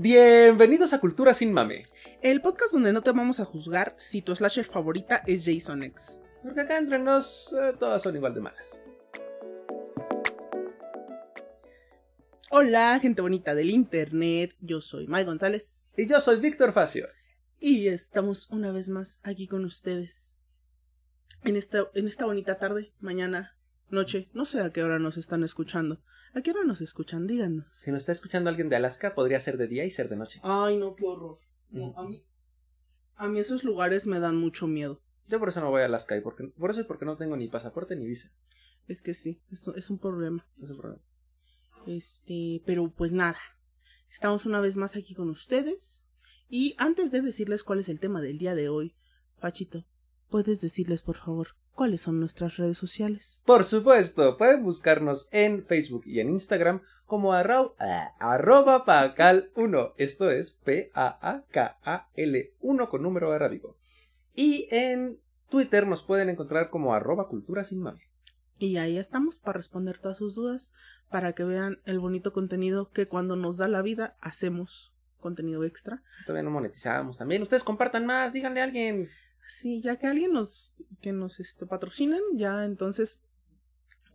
[0.00, 1.84] Bienvenidos a Cultura sin Mame.
[2.22, 6.20] El podcast donde no te vamos a juzgar si tu slasher favorita es Jason X.
[6.40, 8.80] Porque acá entre nos eh, todas son igual de malas.
[12.52, 14.54] Hola, gente bonita del internet.
[14.60, 15.94] Yo soy May González.
[15.96, 17.04] Y yo soy Víctor Facio.
[17.58, 20.36] Y estamos una vez más aquí con ustedes.
[21.42, 23.57] En esta, en esta bonita tarde, mañana,
[23.90, 24.28] noche.
[24.32, 26.00] No sé a qué hora nos están escuchando.
[26.34, 27.26] ¿A qué hora nos escuchan?
[27.26, 27.66] Díganos.
[27.72, 30.40] Si nos está escuchando alguien de Alaska, podría ser de día y ser de noche.
[30.42, 31.38] Ay, no, qué horror.
[31.70, 32.24] No, a mí.
[33.16, 35.02] A mí esos lugares me dan mucho miedo.
[35.26, 37.36] Yo por eso no voy a Alaska y porque, por eso y porque no tengo
[37.36, 38.30] ni pasaporte ni visa.
[38.86, 40.46] Es que sí, eso es un problema.
[40.62, 41.02] Es un problema.
[41.86, 43.38] Este, pero pues nada.
[44.08, 46.06] Estamos una vez más aquí con ustedes.
[46.48, 48.96] Y antes de decirles cuál es el tema del día de hoy,
[49.40, 49.86] Pachito,
[50.30, 53.40] ¿puedes decirles por favor cuáles son nuestras redes sociales?
[53.46, 59.94] Por supuesto, pueden buscarnos en Facebook y en Instagram como arro ah, arroba pacal1.
[59.96, 63.76] Esto es P-A-A-K-A-L 1 con número arábigo.
[64.34, 65.20] Y en
[65.50, 67.84] Twitter nos pueden encontrar como arroba cultura sin.
[68.58, 70.72] Y ahí estamos para responder todas sus dudas,
[71.10, 76.02] para que vean el bonito contenido que cuando nos da la vida hacemos contenido extra.
[76.18, 77.40] Que todavía no monetizamos también.
[77.42, 79.08] Ustedes compartan más, díganle a alguien.
[79.50, 83.22] Sí, ya que alguien nos que nos este, patrocinen, ya entonces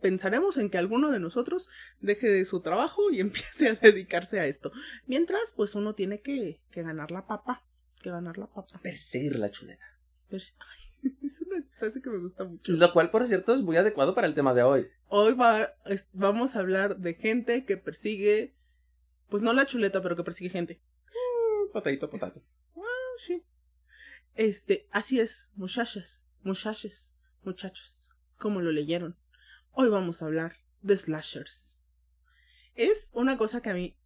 [0.00, 1.68] pensaremos en que alguno de nosotros
[2.00, 4.70] deje de su trabajo y empiece a dedicarse a esto.
[5.06, 7.64] Mientras, pues uno tiene que, que ganar la papa,
[8.00, 8.78] que ganar la papa.
[8.82, 9.84] Perseguir la chuleta.
[10.30, 12.72] Ay, es una frase que me gusta mucho.
[12.72, 14.86] Lo cual, por cierto, es muy adecuado para el tema de hoy.
[15.08, 18.54] Hoy va, es- vamos a hablar de gente que persigue,
[19.28, 20.80] pues no la chuleta, pero que persigue gente.
[21.72, 22.40] Potato, potato.
[22.76, 22.80] Ah,
[23.18, 23.42] sí.
[24.34, 29.16] Este, así es, muchachas, muchachos, muchachos, como lo leyeron.
[29.70, 31.78] Hoy vamos a hablar de slashers.
[32.74, 33.96] Es una cosa que a mí,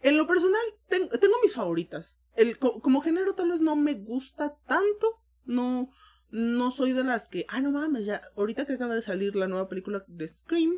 [0.00, 2.18] en lo personal, ten- tengo mis favoritas.
[2.34, 5.90] El, co- como género tal vez no me gusta tanto, no,
[6.30, 9.46] no soy de las que, ah, no mames, ya, ahorita que acaba de salir la
[9.48, 10.72] nueva película de Scream,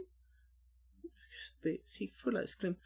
[1.42, 2.76] este, sí, fue la de Scream,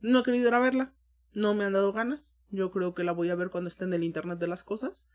[0.00, 0.94] no he querido ir a verla,
[1.32, 2.36] no me han dado ganas.
[2.50, 5.06] Yo creo que la voy a ver cuando esté en el internet de las cosas.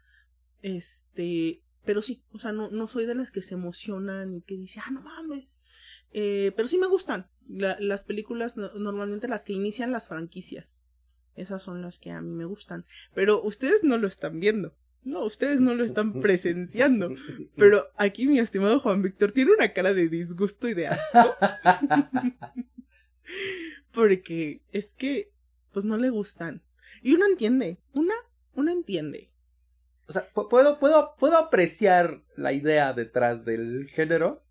[0.62, 4.58] Este, pero sí, o sea, no, no soy de las que se emocionan y que
[4.58, 5.62] dicen, ah, no mames.
[6.12, 7.30] Eh, pero sí me gustan.
[7.48, 10.86] La- las películas, no- normalmente las que inician las franquicias.
[11.36, 12.86] Esas son las que a mí me gustan.
[13.14, 14.76] Pero ustedes no lo están viendo.
[15.04, 17.10] No, ustedes no lo están presenciando.
[17.56, 21.36] Pero aquí mi estimado Juan Víctor tiene una cara de disgusto y de asco.
[23.94, 25.32] Porque es que,
[25.72, 26.64] pues no le gustan.
[27.02, 28.14] Y uno entiende, una,
[28.54, 29.30] una entiende.
[30.08, 34.44] O sea, pu- puedo, puedo, puedo apreciar la idea detrás del género.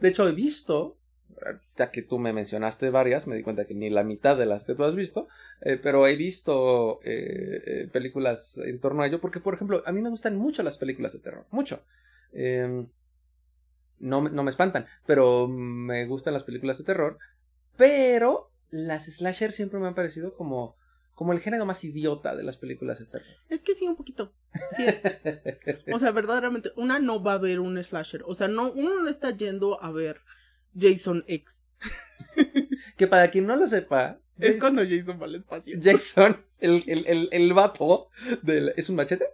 [0.00, 0.96] De hecho, he visto,
[1.76, 4.64] ya que tú me mencionaste varias, me di cuenta que ni la mitad de las
[4.64, 5.28] que tú has visto,
[5.60, 9.92] eh, pero he visto eh, eh, películas en torno a ello, porque, por ejemplo, a
[9.92, 11.84] mí me gustan mucho las películas de terror, mucho.
[12.32, 12.86] Eh,
[14.00, 17.18] no, no me espantan, pero me gustan las películas de terror,
[17.76, 20.76] pero las slasher siempre me han parecido como,
[21.22, 23.28] como el género más idiota de las películas de terror.
[23.48, 24.34] Es que sí, un poquito.
[24.76, 25.02] Sí es.
[25.94, 28.24] O sea, verdaderamente, una no va a ver un slasher.
[28.26, 30.20] O sea, no, uno no está yendo a ver
[30.76, 31.76] Jason X.
[32.96, 35.78] Que para quien no lo sepa, Es Jason, cuando Jason va al espacio.
[35.80, 38.08] Jason, el, el, el, el vato,
[38.42, 39.26] del, ¿es un machete?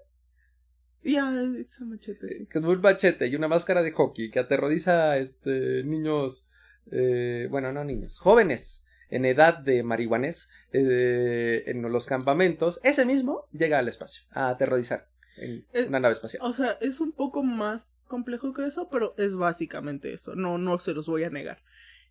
[1.03, 2.47] Ya, esa machete, sí.
[2.49, 6.51] Con un machete y una máscara de hockey que aterroriza a este, niños,
[6.93, 12.81] eh, bueno, no niños, jóvenes en edad de marihuanes eh, en los campamentos.
[12.83, 16.43] Ese mismo llega al espacio a aterrorizar en Es- una nave espacial.
[16.45, 20.35] O sea, es un poco más complejo que eso, pero es básicamente eso.
[20.35, 21.63] No, no se los voy a negar.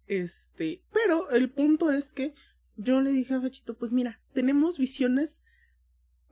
[0.08, 2.34] Este, pero el punto es que
[2.78, 5.44] yo le dije a Fachito, pues mira, tenemos visiones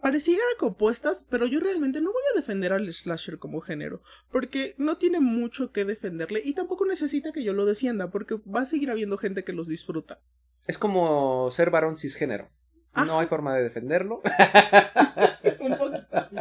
[0.02, 4.98] parecieran compuestas, pero yo realmente no voy a defender al slasher como género, porque no
[4.98, 8.92] tiene mucho que defenderle y tampoco necesita que yo lo defienda, porque va a seguir
[8.92, 10.22] habiendo gente que los disfruta.
[10.68, 12.50] Es como ser varón cisgénero.
[12.96, 13.20] No Ajá.
[13.20, 14.22] hay forma de defenderlo.
[15.60, 16.36] un poquito así.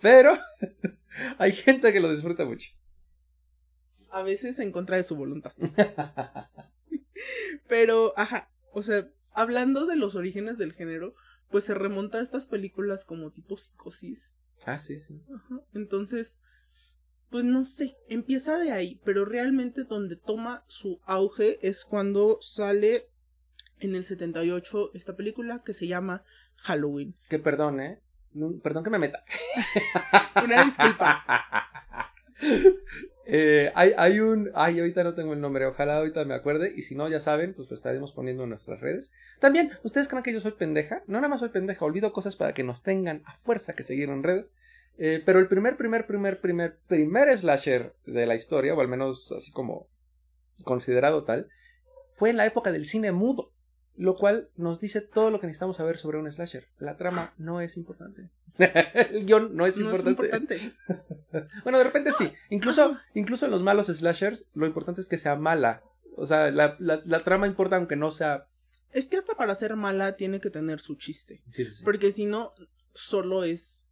[0.00, 0.38] Pero
[1.38, 2.70] hay gente que lo disfruta mucho.
[4.10, 5.52] A veces en contra de su voluntad.
[7.68, 11.14] Pero, ajá, o sea, hablando de los orígenes del género,
[11.50, 14.36] pues se remonta a estas películas como tipo psicosis.
[14.66, 15.20] ah, sí, sí.
[15.34, 15.60] Ajá.
[15.74, 16.40] Entonces,
[17.30, 23.08] pues no sé, empieza de ahí, pero realmente donde toma su auge es cuando sale
[23.80, 26.24] en el 78 esta película que se llama
[26.56, 27.14] Halloween.
[27.28, 28.00] Que perdón, ¿eh?
[28.62, 29.24] Perdón que me meta.
[30.44, 31.24] Una disculpa.
[33.28, 34.52] Eh, hay, hay un.
[34.54, 35.66] Ay, ahorita no tengo el nombre.
[35.66, 36.72] Ojalá ahorita me acuerde.
[36.76, 39.12] Y si no, ya saben, pues lo estaremos poniendo en nuestras redes.
[39.40, 41.02] También, ¿ustedes creen que yo soy pendeja?
[41.08, 41.84] No, nada más soy pendeja.
[41.84, 44.52] Olvido cosas para que nos tengan a fuerza que seguir en redes.
[44.98, 49.32] Eh, pero el primer, primer, primer, primer, primer slasher de la historia, o al menos
[49.32, 49.88] así como
[50.64, 51.48] considerado tal,
[52.14, 53.52] fue en la época del cine mudo.
[53.98, 56.68] Lo cual nos dice todo lo que necesitamos saber sobre un slasher.
[56.78, 58.28] La trama no es importante.
[58.58, 60.54] el guion no es No es importante.
[60.56, 61.48] importante.
[61.64, 62.30] bueno, de repente sí.
[62.50, 65.82] Incluso, incluso en los malos slashers, lo importante es que sea mala.
[66.14, 68.46] O sea, la, la, la trama importa aunque no sea.
[68.92, 71.42] Es que hasta para ser mala tiene que tener su chiste.
[71.50, 71.84] Sí, sí, sí.
[71.84, 72.52] Porque si no,
[72.92, 73.85] solo es.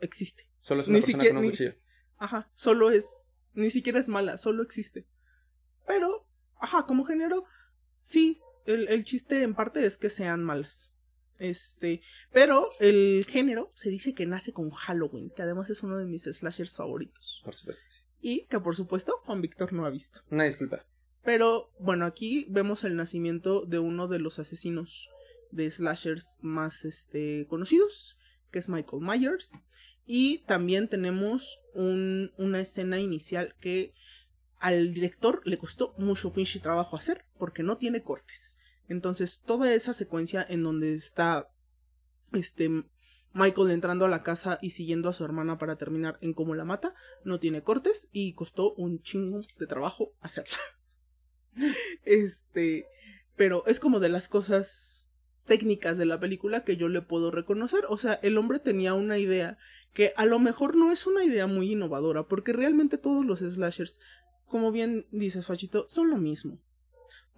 [0.00, 0.48] Existe.
[0.60, 1.74] Solo es una ni persona siquiera- con un ni-.
[2.18, 3.38] Ajá, solo es.
[3.54, 5.06] Ni siquiera es mala, solo existe.
[5.86, 6.26] Pero,
[6.60, 7.44] ajá, como género,
[8.00, 10.94] sí, el, el chiste en parte es que sean malas.
[11.38, 12.02] Este,
[12.32, 16.24] pero el género se dice que nace con Halloween, que además es uno de mis
[16.24, 17.42] slashers favoritos.
[17.44, 17.84] Por supuesto.
[17.88, 18.02] sí.
[18.20, 20.20] Y que por supuesto Juan Víctor no ha visto.
[20.30, 20.84] Una disculpa.
[21.22, 25.08] Pero bueno, aquí vemos el nacimiento de uno de los asesinos
[25.52, 28.18] de slashers más este, conocidos,
[28.50, 29.52] que es Michael Myers.
[30.10, 33.92] Y también tenemos un- una escena inicial que
[34.58, 38.56] al director le costó mucho pinche trabajo hacer porque no tiene cortes.
[38.88, 41.50] Entonces toda esa secuencia en donde está
[42.32, 42.70] este
[43.34, 46.64] Michael entrando a la casa y siguiendo a su hermana para terminar en cómo la
[46.64, 50.56] mata, no tiene cortes y costó un chingo de trabajo hacerla.
[52.04, 52.86] Este,
[53.36, 55.07] pero es como de las cosas
[55.48, 57.84] técnicas de la película que yo le puedo reconocer.
[57.88, 59.58] O sea, el hombre tenía una idea
[59.92, 63.98] que a lo mejor no es una idea muy innovadora, porque realmente todos los slashers,
[64.46, 66.60] como bien dices, Fachito, son lo mismo.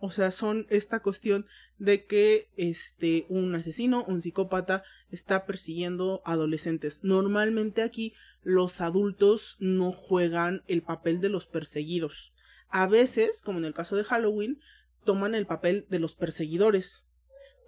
[0.03, 1.47] O sea, son esta cuestión
[1.79, 7.01] de que este un asesino, un psicópata está persiguiendo adolescentes.
[7.03, 12.33] Normalmente aquí los adultos no juegan el papel de los perseguidos.
[12.71, 14.61] A veces, como en el caso de Halloween,
[15.05, 17.07] toman el papel de los perseguidores.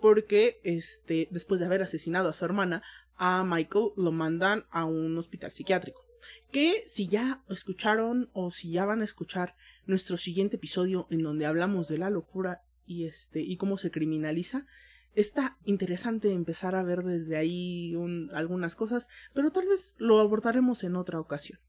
[0.02, 2.82] Porque este después de haber asesinado a su hermana,
[3.16, 6.04] a Michael lo mandan a un hospital psiquiátrico.
[6.50, 9.54] Que si ya escucharon o si ya van a escuchar
[9.86, 14.66] nuestro siguiente episodio en donde hablamos de la locura y este y cómo se criminaliza,
[15.14, 20.84] está interesante empezar a ver desde ahí un- algunas cosas, pero tal vez lo abordaremos
[20.84, 21.60] en otra ocasión.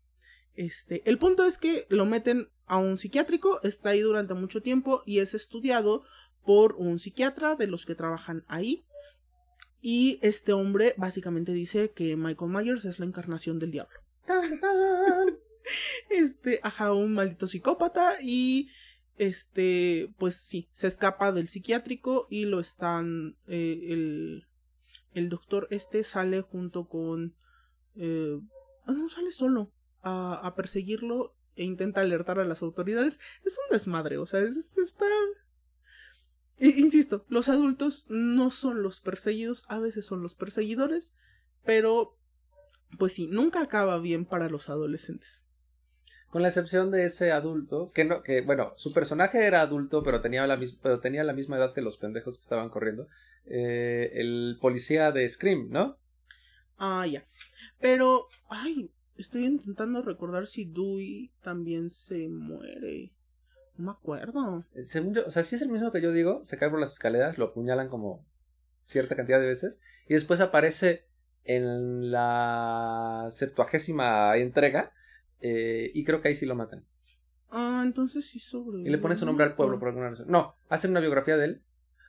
[0.56, 5.02] Este, el punto es que lo meten a un psiquiátrico, está ahí durante mucho tiempo
[5.06, 6.04] y es estudiado
[6.46, 8.86] por un psiquiatra de los que trabajan ahí.
[9.82, 14.00] Y este hombre básicamente dice que Michael Myers es la encarnación del diablo.
[16.10, 18.70] Este, ajá, un maldito psicópata y
[19.18, 24.46] este, pues sí, se escapa del psiquiátrico y lo están, eh, el,
[25.14, 27.34] el doctor este sale junto con,
[27.96, 28.40] eh,
[28.86, 33.20] ah, no, sale solo a, a perseguirlo e intenta alertar a las autoridades.
[33.46, 35.06] Es un desmadre, o sea, es, está...
[36.60, 41.14] Insisto, los adultos no son los perseguidos, a veces son los perseguidores,
[41.66, 42.18] pero
[42.98, 45.48] pues sí, nunca acaba bien para los adolescentes.
[46.30, 50.22] Con la excepción de ese adulto, que no, que bueno, su personaje era adulto, pero
[50.22, 53.08] tenía la, mis- pero tenía la misma edad que los pendejos que estaban corriendo.
[53.46, 55.98] Eh, el policía de Scream, ¿no?
[56.78, 57.26] Ah, ya.
[57.80, 63.12] Pero, ay, estoy intentando recordar si Dewey también se muere.
[63.78, 64.64] No me acuerdo.
[64.82, 66.94] Según yo, o sea, si es el mismo que yo digo, se cae por las
[66.94, 68.26] escaleras, lo apuñalan como
[68.86, 71.06] cierta cantidad de veces, y después aparece
[71.46, 74.92] en la septuagésima entrega,
[75.42, 76.86] eh, y creo que ahí sí lo matan.
[77.50, 78.82] Ah, entonces sí sobre.
[78.82, 80.28] Y le ponen su nombre al pueblo por alguna razón.
[80.30, 81.64] No, hacen una biografía de él.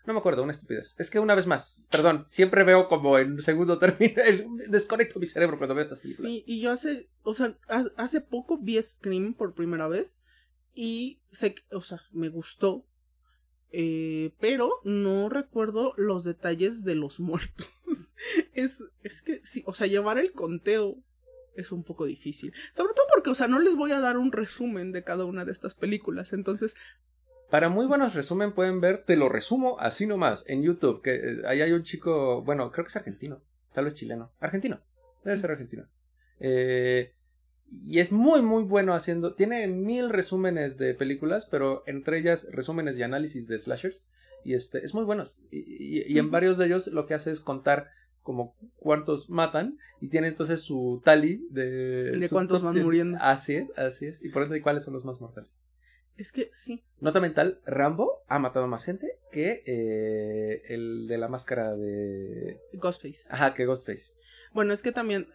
[0.06, 0.94] No me acuerdo, una estupidez.
[0.98, 4.22] Es que una vez más, perdón, siempre veo como en segundo término,
[4.68, 6.30] desconecto mi cerebro cuando veo estas películas.
[6.30, 10.20] Sí, y yo hace, o sea, ha- hace poco vi Scream por primera vez
[10.74, 12.86] y sé, que- o sea, me gustó,
[13.72, 17.66] eh, pero no recuerdo los detalles de los muertos.
[18.52, 20.96] es, es que sí, o sea, llevar el conteo
[21.56, 22.52] es un poco difícil.
[22.72, 25.44] Sobre todo porque, o sea, no les voy a dar un resumen de cada una
[25.44, 26.74] de estas películas, entonces,
[27.50, 31.36] Para muy buenos resumen pueden ver, te lo resumo así nomás, en YouTube, que eh,
[31.46, 33.40] ahí hay un chico, bueno, creo que es argentino,
[33.72, 34.80] tal vez chileno, argentino,
[35.24, 35.86] debe ser argentino.
[36.40, 37.13] Eh,
[37.86, 42.96] y es muy, muy bueno haciendo, tiene mil resúmenes de películas, pero entre ellas resúmenes
[42.98, 44.06] y análisis de slashers,
[44.44, 45.30] y este, es muy bueno.
[45.50, 47.88] Y, y- y en varios de ellos lo que hace es contar
[48.22, 52.26] como cuántos matan y tiene entonces su tally de...
[52.30, 52.84] Cuántos van 10.
[52.84, 53.18] muriendo.
[53.20, 54.22] Así es, así es.
[54.24, 55.62] Y por ende, ¿cuáles son los más mortales?
[56.16, 56.84] es que sí.
[57.00, 62.60] Nota mental, Rambo ha matado más gente que eh, el de la máscara de...
[62.74, 63.28] Ghostface.
[63.30, 64.12] Ajá, que Ghostface.
[64.52, 65.26] Bueno, es que también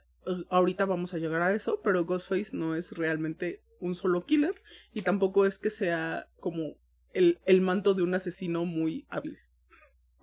[0.49, 4.61] ahorita vamos a llegar a eso, pero Ghostface no es realmente un solo killer
[4.93, 6.75] y tampoco es que sea como
[7.13, 9.37] el, el manto de un asesino muy hábil.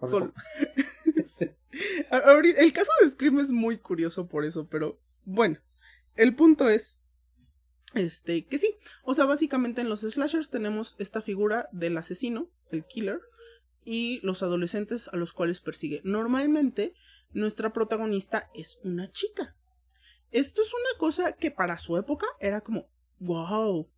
[0.00, 0.32] Solo-
[2.58, 5.58] El caso de Scream es muy curioso por eso, pero bueno,
[6.16, 6.98] el punto es
[7.94, 12.84] este que sí, o sea, básicamente en los slashers tenemos esta figura del asesino, el
[12.84, 13.20] killer,
[13.84, 16.00] y los adolescentes a los cuales persigue.
[16.04, 16.94] Normalmente
[17.32, 19.54] nuestra protagonista es una chica.
[20.32, 22.88] Esto es una cosa que para su época era como,
[23.20, 23.88] wow,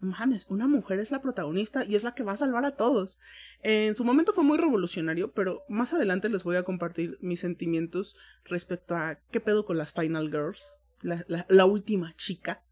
[0.00, 3.18] mames, una mujer es la protagonista y es la que va a salvar a todos.
[3.62, 8.16] En su momento fue muy revolucionario, pero más adelante les voy a compartir mis sentimientos
[8.44, 12.64] respecto a qué pedo con las Final Girls, la, la- la última chica,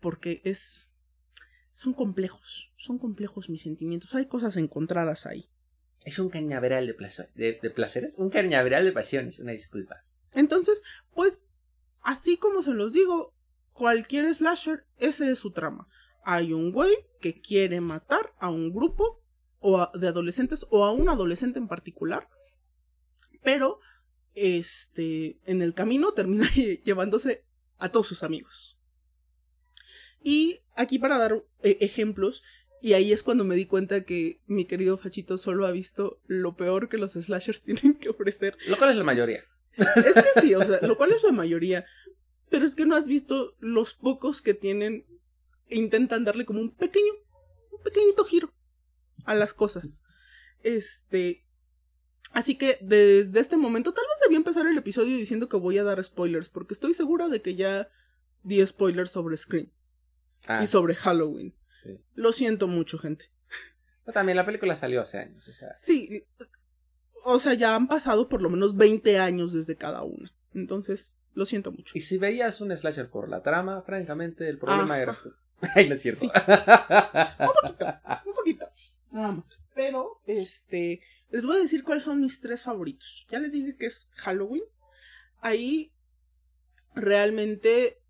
[0.00, 0.88] porque es...
[1.72, 5.48] Son complejos, son complejos mis sentimientos, hay cosas encontradas ahí.
[6.04, 10.04] Es un cañaveral de, plazo- de, de placeres, un cañaveral de pasiones, una disculpa.
[10.34, 10.82] Entonces,
[11.14, 11.44] pues,
[12.02, 13.34] así como se los digo,
[13.72, 15.88] cualquier slasher, ese es su trama.
[16.24, 19.22] Hay un güey que quiere matar a un grupo
[19.58, 22.28] o a- de adolescentes o a un adolescente en particular,
[23.42, 23.78] pero
[24.34, 27.44] este en el camino termina lle- llevándose
[27.78, 28.78] a todos sus amigos.
[30.22, 32.42] Y aquí para dar eh, ejemplos,
[32.82, 36.56] y ahí es cuando me di cuenta que mi querido Fachito solo ha visto lo
[36.56, 39.42] peor que los slashers tienen que ofrecer Lo cual es la mayoría.
[39.76, 41.84] Es que sí, o sea, lo cual es la mayoría.
[42.48, 45.06] Pero es que no has visto los pocos que tienen
[45.68, 47.12] e intentan darle como un pequeño,
[47.70, 48.52] un pequeñito giro
[49.24, 50.02] a las cosas.
[50.62, 51.46] Este.
[52.32, 55.84] Así que desde este momento, tal vez debía empezar el episodio diciendo que voy a
[55.84, 57.88] dar spoilers, porque estoy segura de que ya
[58.42, 59.70] di spoilers sobre Scream
[60.46, 61.54] Ah, y sobre Halloween.
[61.70, 62.00] sí.
[62.14, 63.26] Lo siento mucho, gente.
[64.04, 65.74] Pero también la película salió hace años, o sea.
[65.76, 66.24] Sí,
[67.24, 70.32] o sea, ya han pasado por lo menos 20 años desde cada una.
[70.54, 71.96] Entonces, lo siento mucho.
[71.96, 75.02] Y si veías un slasher por la trama, francamente, el problema Ajá.
[75.02, 75.32] eras tú.
[75.74, 76.20] Ay, no es cierto.
[76.20, 76.26] Sí.
[78.26, 78.66] Un poquito.
[79.10, 79.44] Nada más.
[79.74, 81.00] Pero, este.
[81.30, 83.26] Les voy a decir cuáles son mis tres favoritos.
[83.30, 84.64] Ya les dije que es Halloween.
[85.40, 85.92] Ahí.
[86.94, 88.00] Realmente.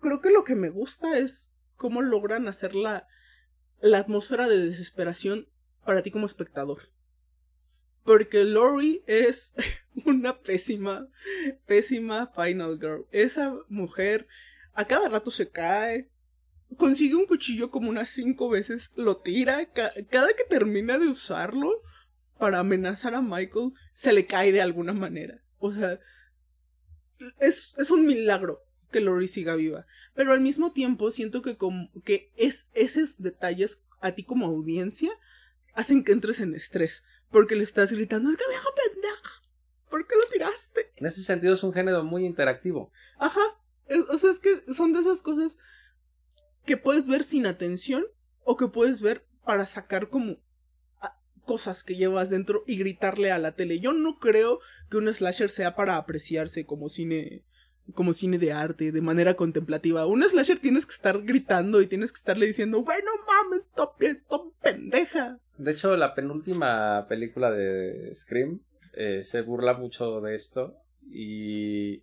[0.00, 3.06] Creo que lo que me gusta es cómo logran hacer la.
[3.80, 5.48] La atmósfera de desesperación
[5.84, 6.90] para ti como espectador.
[8.06, 9.52] Porque Lori es
[10.06, 11.08] una pésima,
[11.66, 13.06] pésima Final Girl.
[13.10, 14.26] Esa mujer
[14.72, 16.08] a cada rato se cae,
[16.76, 21.70] consigue un cuchillo como unas cinco veces, lo tira, ca- cada que termina de usarlo
[22.38, 25.42] para amenazar a Michael, se le cae de alguna manera.
[25.58, 25.98] O sea,
[27.40, 29.86] es, es un milagro que Lori siga viva.
[30.14, 35.10] Pero al mismo tiempo siento que, como, que es, esos detalles a ti como audiencia
[35.74, 37.04] hacen que entres en estrés.
[37.30, 39.42] Porque le estás gritando, es que vieja pendeja,
[39.88, 40.92] ¿por qué lo tiraste?
[40.96, 42.92] En ese sentido es un género muy interactivo.
[43.18, 43.40] Ajá.
[44.10, 45.58] O sea, es que son de esas cosas
[46.64, 48.04] que puedes ver sin atención
[48.44, 50.38] o que puedes ver para sacar como
[51.00, 53.78] ah, cosas que llevas dentro y gritarle a la tele.
[53.78, 57.44] Yo no creo que un slasher sea para apreciarse como cine
[57.94, 60.06] como cine de arte, de manera contemplativa.
[60.06, 64.52] Un slasher tienes que estar gritando y tienes que estarle diciendo, bueno mames, top, top
[64.60, 65.38] pendeja.
[65.58, 68.60] De hecho, la penúltima película de Scream
[68.94, 70.76] eh, se burla mucho de esto
[71.08, 72.02] y...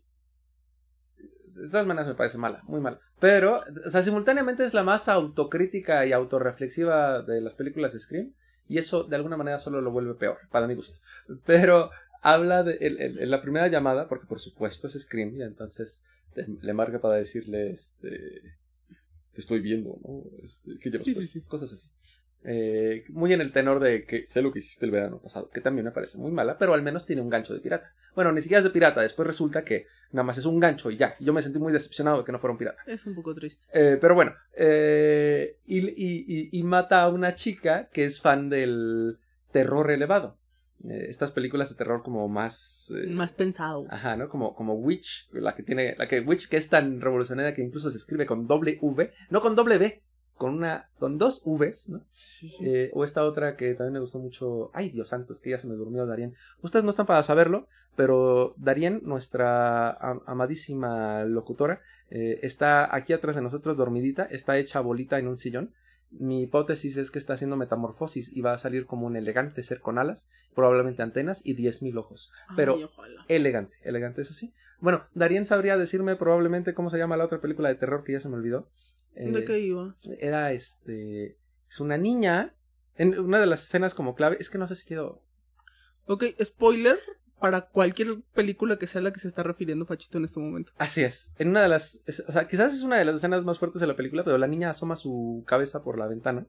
[1.56, 3.00] De todas maneras me parece mala, muy mala.
[3.20, 8.34] Pero, o sea, simultáneamente es la más autocrítica y autorreflexiva de las películas de Scream
[8.68, 10.98] y eso de alguna manera solo lo vuelve peor, para mi gusto.
[11.46, 11.92] Pero
[12.22, 16.04] habla de el- el- en la primera llamada, porque por supuesto es Scream y entonces
[16.36, 18.10] le, le marca para decirle, este,
[19.34, 20.24] te estoy viendo, ¿no?
[20.44, 21.34] Este, ¿Qué llevas Sí, sí, puesto?
[21.34, 21.42] sí.
[21.42, 21.90] Cosas así.
[22.46, 25.62] Eh, muy en el tenor de que sé lo que hiciste el verano pasado, que
[25.62, 27.94] también me parece muy mala, pero al menos tiene un gancho de pirata.
[28.16, 30.98] Bueno, ni siquiera es de pirata, después resulta que nada más es un gancho y
[30.98, 31.16] ya.
[31.20, 32.82] Yo me sentí muy decepcionado de que no fuera un pirata.
[32.86, 33.66] Es un poco triste.
[33.74, 38.50] Eh, pero bueno, eh, y, y- y- y mata a una chica que es fan
[38.50, 39.18] del
[39.52, 40.38] terror elevado.
[40.86, 42.94] Estas películas de terror como más...
[43.08, 43.86] Más pensado.
[43.90, 44.28] Ajá, ¿no?
[44.28, 47.90] Como, como Witch, la que tiene, la que Witch que es tan revolucionaria que incluso
[47.90, 50.04] se escribe con doble V, no con doble V,
[50.38, 52.02] con una, con dos Vs, ¿no?
[52.12, 52.58] Sí, sí.
[52.66, 55.58] Eh, o esta otra que también me gustó mucho, ay Dios santo, es que ya
[55.58, 56.36] se me durmió Darien.
[56.62, 63.36] Ustedes no están para saberlo, pero Darien, nuestra am- amadísima locutora, eh, está aquí atrás
[63.36, 65.72] de nosotros dormidita, está hecha bolita en un sillón.
[66.12, 69.80] Mi hipótesis es que está haciendo metamorfosis y va a salir como un elegante ser
[69.80, 72.32] con alas, probablemente antenas y 10.000 ojos.
[72.56, 72.84] Pero Ay,
[73.30, 74.54] elegante, elegante, eso sí.
[74.80, 78.20] Bueno, Darien sabría decirme probablemente cómo se llama la otra película de terror que ya
[78.20, 78.68] se me olvidó.
[79.16, 79.96] Eh, ¿De qué iba?
[80.20, 81.38] Era este.
[81.70, 82.54] Es una niña.
[82.96, 84.38] En una de las escenas como clave.
[84.40, 85.22] Es que no sé si quiero.
[86.06, 87.00] Ok, spoiler
[87.40, 90.72] para cualquier película que sea la que se está refiriendo Fachito en este momento.
[90.78, 91.34] Así es.
[91.38, 92.02] En una de las.
[92.06, 94.38] es- o sea, quizás es una de las escenas más fuertes de la película, pero
[94.38, 96.46] la niña asoma su cabeza por la ventana.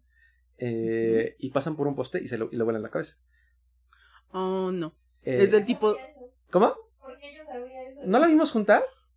[0.59, 3.17] eh, y pasan por un poste y se lo, y le vuelan la cabeza.
[4.31, 4.95] Oh, no.
[5.25, 5.97] Eh, Es del tipo...
[6.51, 6.75] ¿Cómo?
[7.01, 8.03] ¿Por qué yo sabría eso?
[8.05, 9.09] ¿No la vimos juntas?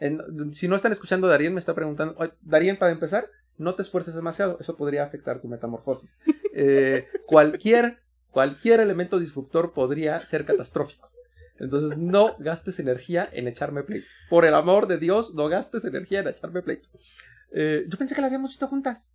[0.00, 2.14] En- si no están escuchando, Darien me está preguntando.
[2.18, 3.28] "Oye, Darien, para empezar,
[3.58, 4.58] no te esfuerces demasiado.
[4.60, 6.18] Eso podría afectar tu metamorfosis.
[6.56, 7.98] Eh, cualquier,
[8.30, 11.10] cualquier elemento disruptor podría ser catastrófico.
[11.58, 14.06] Entonces, no gastes energía en echarme pleito.
[14.30, 16.88] Por el amor de Dios, no gastes energía en echarme pleito.
[17.50, 19.10] Eh, yo pensé que la habíamos visto juntas.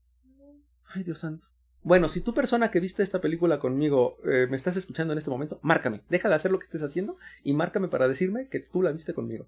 [0.94, 1.48] Ay, Dios santo.
[1.82, 5.30] Bueno, si tú persona que viste esta película conmigo eh, me estás escuchando en este
[5.30, 6.02] momento, márcame.
[6.10, 9.14] Deja de hacer lo que estés haciendo y márcame para decirme que tú la viste
[9.14, 9.48] conmigo.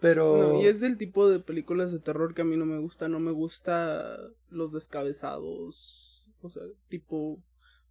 [0.00, 0.54] Pero...
[0.54, 3.08] No, y es del tipo de películas de terror que a mí no me gusta.
[3.08, 4.18] No me gusta
[4.50, 6.30] los descabezados.
[6.40, 7.42] O sea, tipo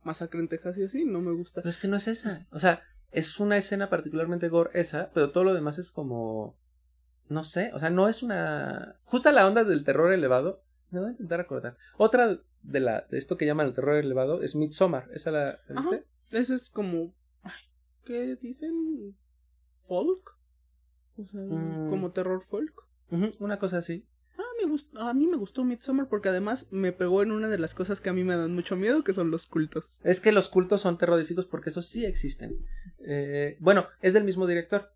[0.04, 1.06] masacre en Texas y así.
[1.06, 1.62] No me gusta.
[1.62, 2.48] Pero es que no es esa.
[2.52, 2.82] O sea,
[3.12, 6.58] es una escena particularmente gore esa, pero todo lo demás es como...
[7.30, 9.00] No sé, o sea, no es una...
[9.06, 10.64] Justa la onda del terror elevado.
[10.90, 11.78] Me voy a intentar acordar.
[11.98, 15.10] Otra de la de esto que llaman el terror elevado es Midsommar.
[15.14, 16.00] ¿Esa la, la Ajá.
[16.32, 17.14] Ese es como.
[17.44, 17.62] Ay,
[18.04, 19.16] ¿Qué dicen?
[19.78, 20.38] ¿Folk?
[21.18, 21.90] O sea, Mm.
[21.90, 22.74] como terror folk.
[23.40, 24.06] Una cosa así.
[24.38, 27.58] Ah, me gustó, a mí me gustó Midsommar porque además me pegó en una de
[27.58, 30.00] las cosas que a mí me dan mucho miedo, que son los cultos.
[30.04, 32.58] Es que los cultos son terroríficos porque esos sí existen.
[33.00, 34.92] Eh, bueno, es del mismo director.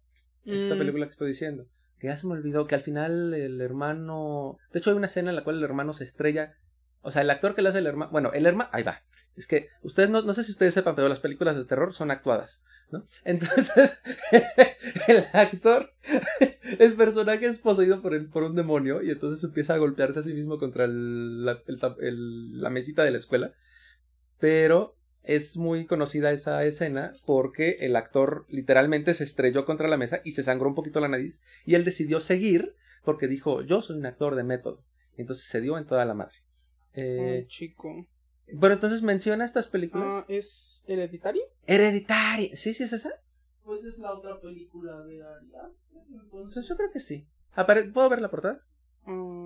[0.45, 1.67] Esta Mm, película que estoy diciendo.
[1.99, 4.57] Que ya se me olvidó que al final el hermano.
[4.71, 6.53] De hecho, hay una escena en la cual el hermano se estrella.
[7.01, 8.11] O sea, el actor que le hace el hermano.
[8.11, 8.69] Bueno, el hermano.
[8.73, 9.01] Ahí va.
[9.35, 12.09] Es que ustedes no, no sé si ustedes sepan, pero las películas de terror son
[12.09, 13.05] actuadas, ¿no?
[13.25, 14.01] Entonces,
[15.07, 15.91] el actor,
[16.79, 20.23] el personaje es poseído por, el, por un demonio y entonces empieza a golpearse a
[20.23, 21.61] sí mismo contra la,
[21.99, 23.53] el mesita de la escuela.
[24.39, 30.21] Pero es muy conocida esa escena porque el actor literalmente se estrelló contra la mesa
[30.23, 33.97] y se sangró un poquito la nariz y él decidió seguir porque dijo yo soy
[33.97, 34.83] un actor de método.
[35.17, 36.35] Entonces se dio en toda la madre.
[36.93, 38.07] Eh, chico.
[38.53, 40.07] Bueno, entonces menciona estas películas.
[40.09, 41.41] Ah, ¿Es hereditario?
[41.65, 42.55] Hereditaria.
[42.55, 43.11] ¿Sí, sí es esa?
[43.63, 45.81] Pues es la otra película de Arias.
[46.11, 47.27] Entonces yo creo que sí.
[47.55, 48.61] Apare- ¿Puedo ver la portada?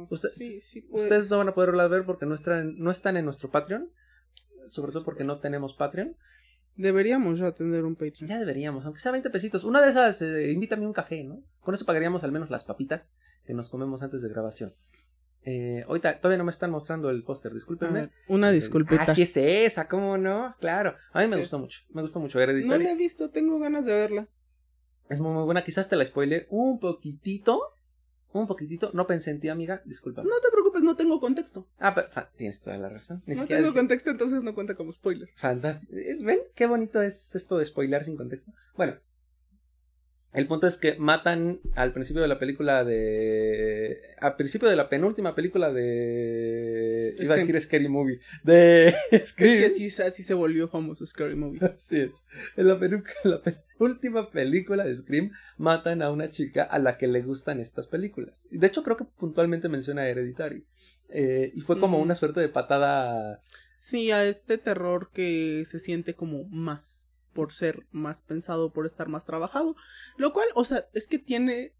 [0.10, 0.82] Usted- sí, sí.
[0.82, 1.04] pues.
[1.04, 3.90] Ustedes no van a poderla ver porque no están, no están en nuestro Patreon.
[4.68, 6.16] Sobre todo porque no tenemos Patreon.
[6.76, 8.28] Deberíamos ya tener un Patreon.
[8.30, 9.64] Ya deberíamos, aunque sea 20 pesitos.
[9.64, 11.44] Una de esas, eh, invítame un café, ¿no?
[11.62, 13.14] Con eso pagaríamos al menos las papitas
[13.46, 14.74] que nos comemos antes de grabación.
[15.46, 18.02] Eh, ahorita todavía no me están mostrando el póster, discúlpenme.
[18.02, 19.04] ver, una disculpita.
[19.08, 20.56] Ah, sí es esa, ¿cómo no?
[20.60, 20.96] Claro.
[21.14, 21.62] A mí me Sí gustó es.
[21.62, 21.80] mucho.
[21.90, 22.38] Me gustó mucho.
[22.38, 22.84] no Hereditary.
[22.84, 24.28] la he visto, tengo ganas de verla.
[25.10, 25.64] Es muy, muy buena.
[25.64, 27.62] Quizás te la spoile un poquitito.
[28.32, 28.92] Un poquitito.
[28.94, 29.82] No pensé en ti, amiga.
[29.86, 30.22] Disculpa.
[30.22, 31.68] No te preocupes, no tengo contexto.
[31.80, 33.24] Ah, pero tienes toda la razón.
[33.26, 35.30] Ni no siquiera tengo dije- contexto, entonces no cuenta como spoiler.
[35.36, 35.96] Fantástico.
[35.96, 38.52] Eh, ¿Ven qué bonito es esto de spoiler sin contexto?
[38.78, 38.98] Bueno,
[40.32, 44.00] el punto es que matan al principio de la película de.
[44.20, 47.14] Al principio de la penúltima película de.
[47.20, 48.20] Iba a decir Scary Movie.
[48.44, 48.94] De.
[49.12, 51.60] Es que así, así se volvió famoso Scary Movie.
[51.66, 52.24] Así es.
[52.56, 57.60] En la, penúltima película de Scream matan a una chica a la que le gustan
[57.60, 58.48] estas películas.
[58.52, 60.64] De hecho, creo que puntualmente menciona Hereditary.
[61.10, 62.02] Eh, y fue como Mm.
[62.04, 63.42] una suerte de patada.
[63.78, 69.10] Sí, a este terror que se siente como más por ser más pensado, por estar
[69.10, 69.76] más trabajado.
[70.18, 71.74] Lo cual, o sea, es que tiene,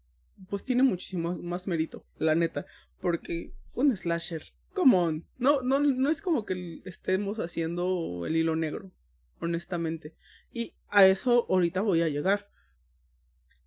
[0.48, 2.66] pues tiene muchísimo más mérito, la neta.
[3.00, 5.26] Porque un slasher, come on.
[5.38, 8.92] No, no, no es como que estemos haciendo el hilo negro,
[9.40, 10.14] honestamente.
[10.52, 12.50] Y a eso ahorita voy a llegar.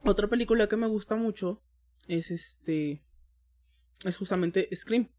[0.03, 1.61] Otra película que me gusta mucho
[2.07, 3.03] es este.
[4.03, 5.09] Es justamente Scream.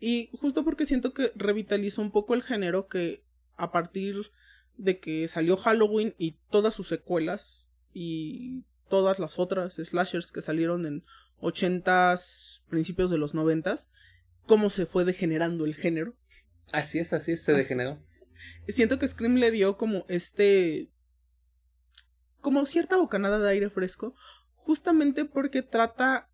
[0.00, 3.24] Y justo porque siento que revitalizó un poco el género que
[3.56, 4.16] a partir
[4.76, 10.86] de que salió Halloween y todas sus secuelas y todas las otras slashers que salieron
[10.86, 11.04] en
[11.40, 13.88] 80s, principios de los 90s,
[14.46, 16.14] cómo se fue degenerando el género.
[16.72, 18.02] Así es, así es, se Así- degeneró.
[18.68, 20.90] Siento que Scream le dio como este
[22.40, 24.14] como cierta bocanada de aire fresco,
[24.56, 26.28] justamente porque trata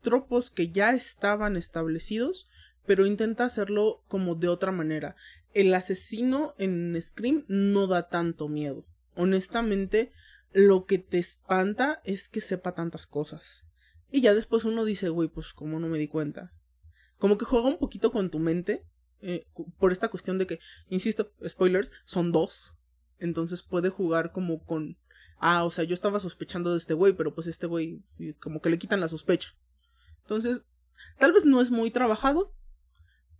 [0.00, 2.48] tropos que ya estaban establecidos,
[2.86, 5.14] pero intenta hacerlo como de otra manera.
[5.54, 8.84] El asesino en Scream no da tanto miedo.
[9.14, 10.12] Honestamente,
[10.52, 13.66] lo que te espanta es que sepa tantas cosas.
[14.10, 16.52] Y ya después uno dice, güey, pues como no me di cuenta.
[17.18, 18.84] Como que juega un poquito con tu mente.
[19.20, 19.46] eh,
[19.78, 22.76] por esta cuestión de que, insisto, spoilers, son dos.
[23.18, 24.96] Entonces puede jugar como con.
[25.38, 28.02] Ah, o sea, yo estaba sospechando de este güey, pero pues este güey,
[28.40, 29.50] como que le quitan la sospecha.
[30.22, 30.64] Entonces,
[31.18, 32.54] tal vez no es muy trabajado,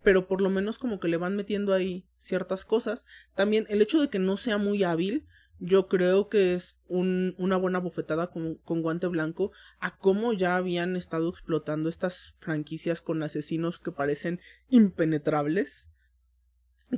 [0.03, 3.05] pero por lo menos como que le van metiendo ahí ciertas cosas.
[3.35, 5.25] También el hecho de que no sea muy hábil
[5.59, 10.55] yo creo que es un, una buena bofetada con, con, guante blanco a cómo ya
[10.55, 15.89] habían estado explotando estas franquicias con asesinos que parecen impenetrables.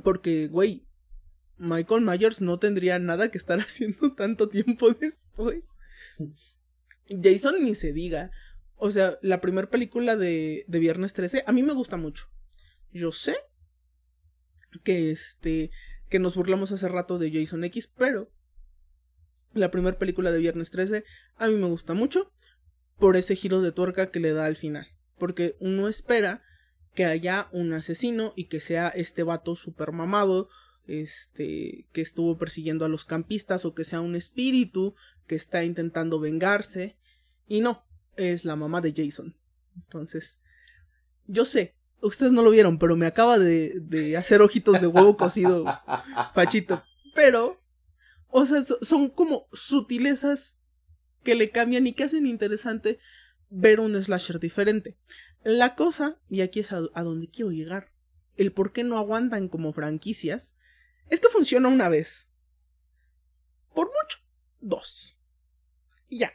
[0.04, 0.86] Porque, güey,
[1.58, 5.78] Michael Myers no tendría nada que estar haciendo tanto tiempo después.
[7.08, 8.30] Jason ni se diga.
[8.76, 12.26] O sea, la primera película de, de Viernes 13 a mí me gusta mucho.
[12.92, 13.36] Yo sé
[14.84, 15.70] que este
[16.08, 18.30] que nos burlamos hace rato de Jason X, pero
[19.54, 21.04] la primera película de Viernes 13
[21.36, 22.32] a mí me gusta mucho
[22.98, 24.86] por ese giro de tuerca que le da al final.
[25.18, 26.42] Porque uno espera
[26.94, 30.48] que haya un asesino y que sea este vato super mamado,
[30.86, 34.94] este, que estuvo persiguiendo a los campistas o que sea un espíritu
[35.26, 36.96] que está intentando vengarse.
[37.48, 37.84] Y no,
[38.16, 39.34] es la mamá de Jason.
[39.76, 40.40] Entonces,
[41.26, 45.16] yo sé, ustedes no lo vieron, pero me acaba de, de hacer ojitos de huevo
[45.16, 45.64] cocido,
[46.34, 46.82] Pachito.
[47.14, 47.62] Pero
[48.34, 50.58] o sea, son como sutilezas
[51.22, 52.98] que le cambian y que hacen interesante
[53.50, 54.96] ver un slasher diferente.
[55.44, 57.92] La cosa, y aquí es a, donde quiero llegar,
[58.36, 60.56] el por qué no aguantan como franquicias,
[61.10, 62.30] es que funciona una vez.
[63.74, 64.18] Por mucho,
[64.60, 65.18] dos.
[66.08, 66.32] Y ya.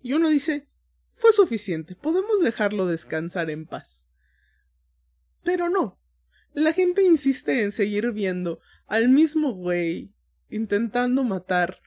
[0.00, 0.68] Y uno dice,
[1.12, 4.06] fue suficiente, podemos dejarlo descansar en paz.
[5.44, 6.00] Pero no.
[6.52, 10.12] La gente insiste en seguir viendo al mismo güey
[10.48, 11.80] intentando matar.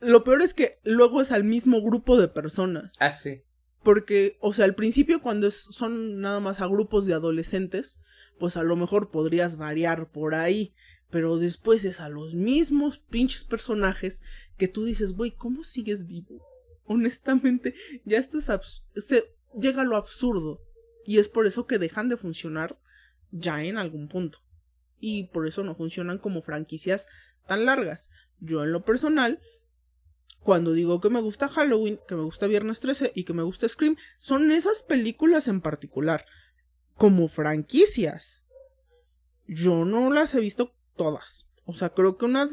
[0.00, 2.96] Lo peor es que luego es al mismo grupo de personas.
[3.00, 3.42] Ah, sí.
[3.82, 8.00] Porque, o sea, al principio cuando son nada más a grupos de adolescentes,
[8.38, 10.74] pues a lo mejor podrías variar por ahí.
[11.10, 14.22] Pero después es a los mismos pinches personajes
[14.56, 16.40] que tú dices, güey, ¿cómo sigues vivo?
[16.84, 17.74] Honestamente,
[18.04, 18.50] ya esto es
[18.94, 20.62] se llega a lo absurdo.
[21.04, 22.78] Y es por eso que dejan de funcionar
[23.30, 24.40] ya en algún punto.
[24.98, 27.08] Y por eso no funcionan como franquicias
[27.46, 28.10] tan largas.
[28.38, 29.40] Yo en lo personal,
[30.40, 33.68] cuando digo que me gusta Halloween, que me gusta Viernes 13 y que me gusta
[33.68, 36.26] Scream, son esas películas en particular.
[36.96, 38.46] Como franquicias.
[39.46, 41.48] Yo no las he visto todas.
[41.64, 42.48] O sea, creo que una...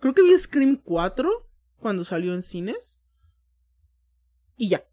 [0.00, 1.48] Creo que vi Scream 4
[1.78, 3.00] cuando salió en cines.
[4.56, 4.87] Y ya.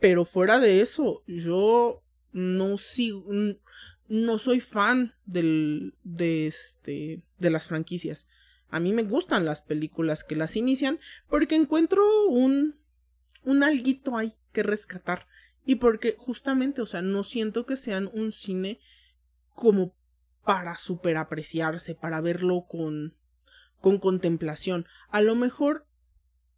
[0.00, 3.24] Pero fuera de eso, yo no sigo
[4.08, 8.26] no soy fan del, de, este, de las franquicias.
[8.70, 12.78] A mí me gustan las películas que las inician porque encuentro un,
[13.44, 15.26] un alguito ahí que rescatar.
[15.64, 18.80] Y porque justamente, o sea, no siento que sean un cine
[19.54, 19.94] como
[20.44, 23.14] para super apreciarse, para verlo con,
[23.80, 24.86] con contemplación.
[25.10, 25.86] A lo mejor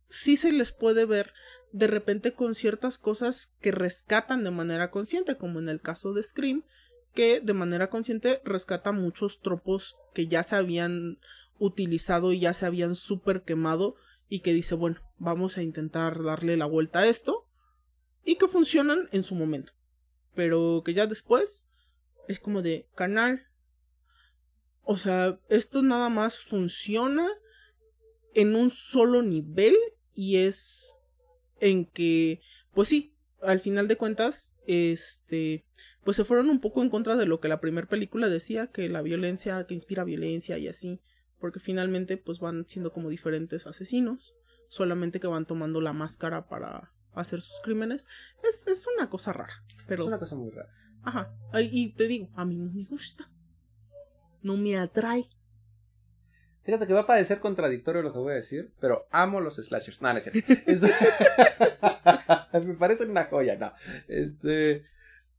[0.09, 1.33] sí se les puede ver
[1.73, 6.23] de repente con ciertas cosas que rescatan de manera consciente, como en el caso de
[6.23, 6.65] Scream,
[7.15, 11.19] que de manera consciente rescata muchos tropos que ya se habían
[11.59, 13.95] utilizado y ya se habían súper quemado
[14.29, 17.47] y que dice, bueno, vamos a intentar darle la vuelta a esto
[18.25, 19.73] y que funcionan en su momento.
[20.35, 21.67] Pero que ya después
[22.29, 23.47] es como de canal.
[24.83, 27.29] O sea, esto nada más funciona
[28.35, 29.77] en un solo nivel
[30.15, 31.00] y es
[31.61, 32.41] en que,
[32.73, 35.65] pues sí, al final de cuentas, este,
[36.05, 38.89] pues se fueron un poco en contra de lo que la primera película decía, que
[38.89, 41.01] la violencia, que inspira violencia y así,
[41.39, 44.35] porque finalmente pues van siendo como diferentes asesinos,
[44.69, 48.07] solamente que van tomando la máscara para hacer sus crímenes.
[48.43, 50.03] Es, es una cosa rara, pero...
[50.03, 50.71] Es una cosa muy rara.
[51.03, 53.31] Ajá, y te digo, a mí no me gusta,
[54.43, 55.25] no me atrae.
[56.71, 60.01] Fíjate que va a parecer contradictorio lo que voy a decir, pero amo los slashers.
[60.01, 60.55] No, no es cierto.
[62.65, 63.73] me parece una joya, no.
[64.07, 64.85] Este,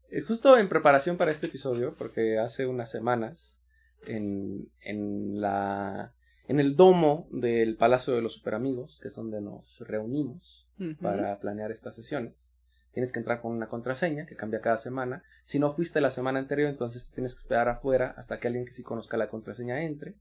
[0.09, 3.63] eh, justo en preparación para este episodio, porque hace unas semanas
[4.05, 6.11] en, en la
[6.49, 10.67] en el domo del Palacio de los Superamigos, que es donde nos reunimos
[11.01, 12.57] para planear estas sesiones.
[12.91, 15.23] Tienes que entrar con una contraseña que cambia cada semana.
[15.45, 18.73] Si no fuiste la semana anterior, entonces tienes que esperar afuera hasta que alguien que
[18.73, 20.17] sí conozca la contraseña entre.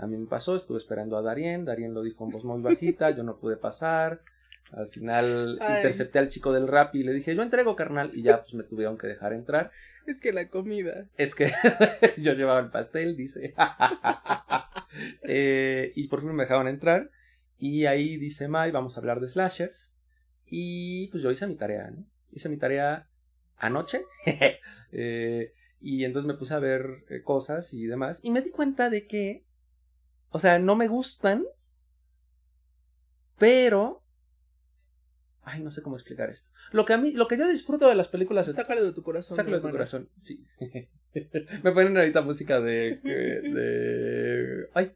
[0.00, 3.10] A mí me pasó, estuve esperando a Darien, Darien lo dijo en voz muy bajita,
[3.10, 4.22] yo no pude pasar.
[4.72, 8.40] Al final intercepté al chico del rap y le dije, yo entrego, carnal, y ya
[8.40, 9.72] pues me tuvieron que dejar entrar.
[10.06, 11.06] Es que la comida.
[11.16, 11.52] Es que
[12.18, 13.54] yo llevaba el pastel, dice.
[15.22, 17.10] Eh, y por fin me dejaron entrar.
[17.56, 19.94] Y ahí dice Mai, vamos a hablar de slashers.
[20.46, 22.04] Y pues yo hice mi tarea, ¿no?
[22.32, 23.08] Hice mi tarea
[23.56, 24.04] anoche.
[24.92, 28.20] Eh, y entonces me puse a ver eh, cosas y demás.
[28.24, 29.44] Y me di cuenta de que,
[30.30, 31.44] o sea, no me gustan.
[33.38, 34.00] Pero
[35.42, 36.50] Ay, no sé cómo explicar esto.
[36.72, 38.56] Lo que a mí, lo que yo disfruto de las películas es.
[38.56, 39.36] Sácalo de tu corazón.
[39.36, 40.44] Sácalo de tu corazón, sí.
[41.62, 43.00] Me ponen ahorita música de.
[43.02, 44.68] de.
[44.74, 44.92] Ay,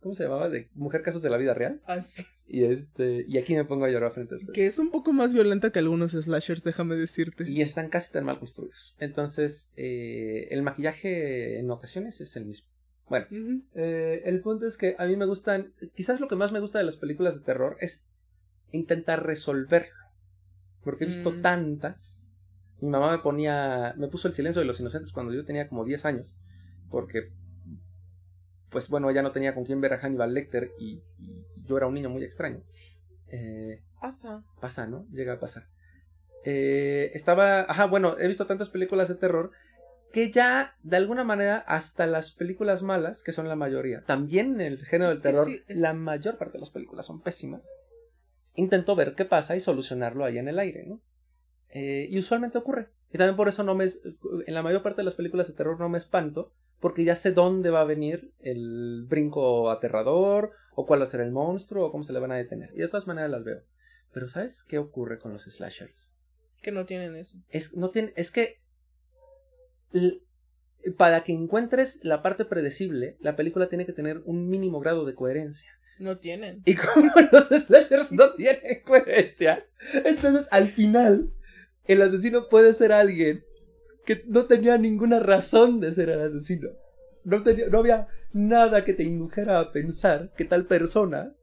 [0.00, 0.48] ¿cómo se llamaba?
[0.48, 1.80] De Mujer Casos de la Vida Real.
[1.86, 2.24] Así.
[2.48, 4.54] Y este, y aquí me pongo a llorar frente a ustedes.
[4.54, 7.48] Que es un poco más violenta que algunos slashers, déjame decirte.
[7.48, 8.96] Y están casi tan mal construidos.
[8.98, 12.68] Entonces, eh, el maquillaje en ocasiones es el mismo.
[13.12, 13.26] Bueno,
[13.74, 16.78] eh, el punto es que a mí me gustan, quizás lo que más me gusta
[16.78, 18.08] de las películas de terror es
[18.70, 19.92] intentar resolverlo.
[20.82, 21.42] Porque he visto Mm.
[21.42, 22.32] tantas.
[22.80, 25.84] Mi mamá me ponía, me puso el silencio de los inocentes cuando yo tenía como
[25.84, 26.34] 10 años.
[26.90, 27.30] Porque,
[28.70, 31.86] pues bueno, ella no tenía con quién ver a Hannibal Lecter y, y yo era
[31.86, 32.62] un niño muy extraño.
[33.28, 34.42] Eh, Pasa.
[34.58, 35.06] pasa, ¿no?
[35.12, 35.66] Llega a pasar.
[36.46, 39.52] Eh, estaba, ajá, bueno, he visto tantas películas de terror
[40.12, 44.60] que ya, de alguna manera, hasta las películas malas, que son la mayoría, también en
[44.60, 47.68] el género Es del terror, sí, es- la mayor parte de las películas son pésimas.
[48.54, 51.00] Intento ver qué pasa y solucionarlo ahí en el aire, ¿no?
[51.70, 52.88] Eh, y usualmente ocurre.
[53.12, 55.78] Y también por eso no me, en la mayor parte de las películas de terror
[55.80, 61.00] no me espanto, porque ya sé dónde va a venir el brinco aterrador, o cuál
[61.00, 62.70] va a ser el monstruo, o cómo se le van a detener.
[62.74, 63.62] Y de todas maneras las veo.
[64.12, 66.10] Pero ¿sabes qué ocurre con los slashers?
[66.62, 67.36] Que no tienen eso.
[67.48, 68.61] Es, no tiene, es que
[70.96, 75.14] para que encuentres la parte predecible, la película tiene que tener un mínimo grado de
[75.14, 75.72] coherencia.
[75.98, 76.62] No tienen.
[76.64, 79.64] Y como los slashers no tienen coherencia,
[80.04, 81.28] entonces al final
[81.84, 83.44] el asesino puede ser alguien
[84.04, 86.70] que no tenía ninguna razón de ser el asesino.
[87.24, 91.34] No, tenía, no había nada que te indujera a pensar que tal persona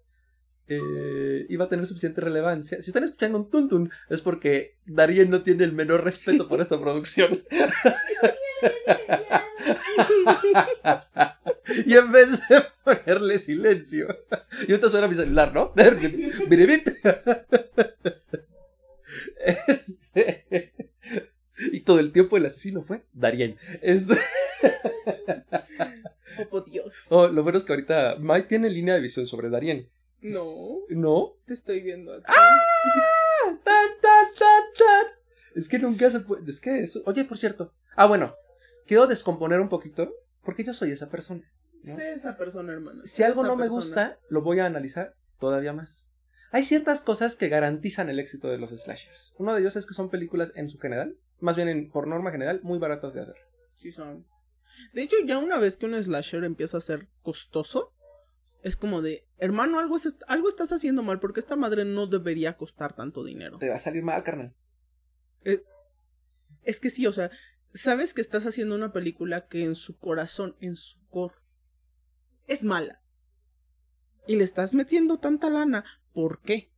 [0.70, 2.82] eh, iba a tener suficiente relevancia.
[2.82, 6.80] Si están escuchando un tuntun es porque Darien no tiene el menor respeto por esta
[6.80, 7.44] producción.
[11.86, 14.08] y en vez de ponerle silencio,
[14.68, 15.74] y ahorita suena mi celular, ¿no?
[19.68, 20.74] Este,
[21.72, 23.58] y todo el tiempo el asesino fue Darien.
[23.82, 24.16] Este,
[26.52, 27.08] Oh, Dios.
[27.10, 29.90] oh, lo bueno es que ahorita Mike tiene línea de visión sobre Darien.
[30.22, 31.34] No, ¿No?
[31.46, 32.14] te estoy viendo.
[32.14, 32.24] a ti.
[32.28, 32.58] ¡Ah!
[33.64, 35.06] ¡Tan, tan, tan, tan!
[35.56, 36.50] Es que nunca se puede.
[36.50, 37.02] Es que eso.
[37.06, 37.74] Oye, por cierto.
[37.96, 38.36] Ah, bueno.
[38.86, 40.12] Quiero descomponer un poquito.
[40.44, 41.50] Porque yo soy esa persona.
[41.84, 41.96] ¿no?
[41.96, 43.02] Sé esa persona, hermano.
[43.06, 46.10] Si algo no me gusta, lo voy a analizar todavía más.
[46.52, 49.36] Hay ciertas cosas que garantizan el éxito de los slashers.
[49.38, 52.32] Uno de ellos es que son películas en su general, más bien en- por norma
[52.32, 53.36] general, muy baratas de hacer.
[53.76, 54.26] Sí son.
[54.94, 57.94] De hecho, ya una vez que un slasher empieza a ser costoso,
[58.62, 62.58] es como de, hermano, algo, es, algo estás haciendo mal porque esta madre no debería
[62.58, 63.58] costar tanto dinero.
[63.58, 64.54] Te va a salir mal, carnal.
[66.64, 67.32] Es que sí, o sea,
[67.74, 71.36] sabes que estás haciendo una película que en su corazón, en su core,
[72.48, 73.02] es mala.
[74.28, 76.72] Y le estás metiendo tanta lana, ¿por qué?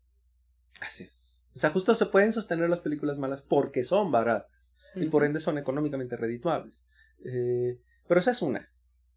[0.79, 1.41] Así es.
[1.53, 4.75] O sea, justo se pueden sostener las películas malas porque son baratas.
[4.95, 6.85] y por ende son económicamente redituables.
[7.23, 8.71] Eh, pero esa es una.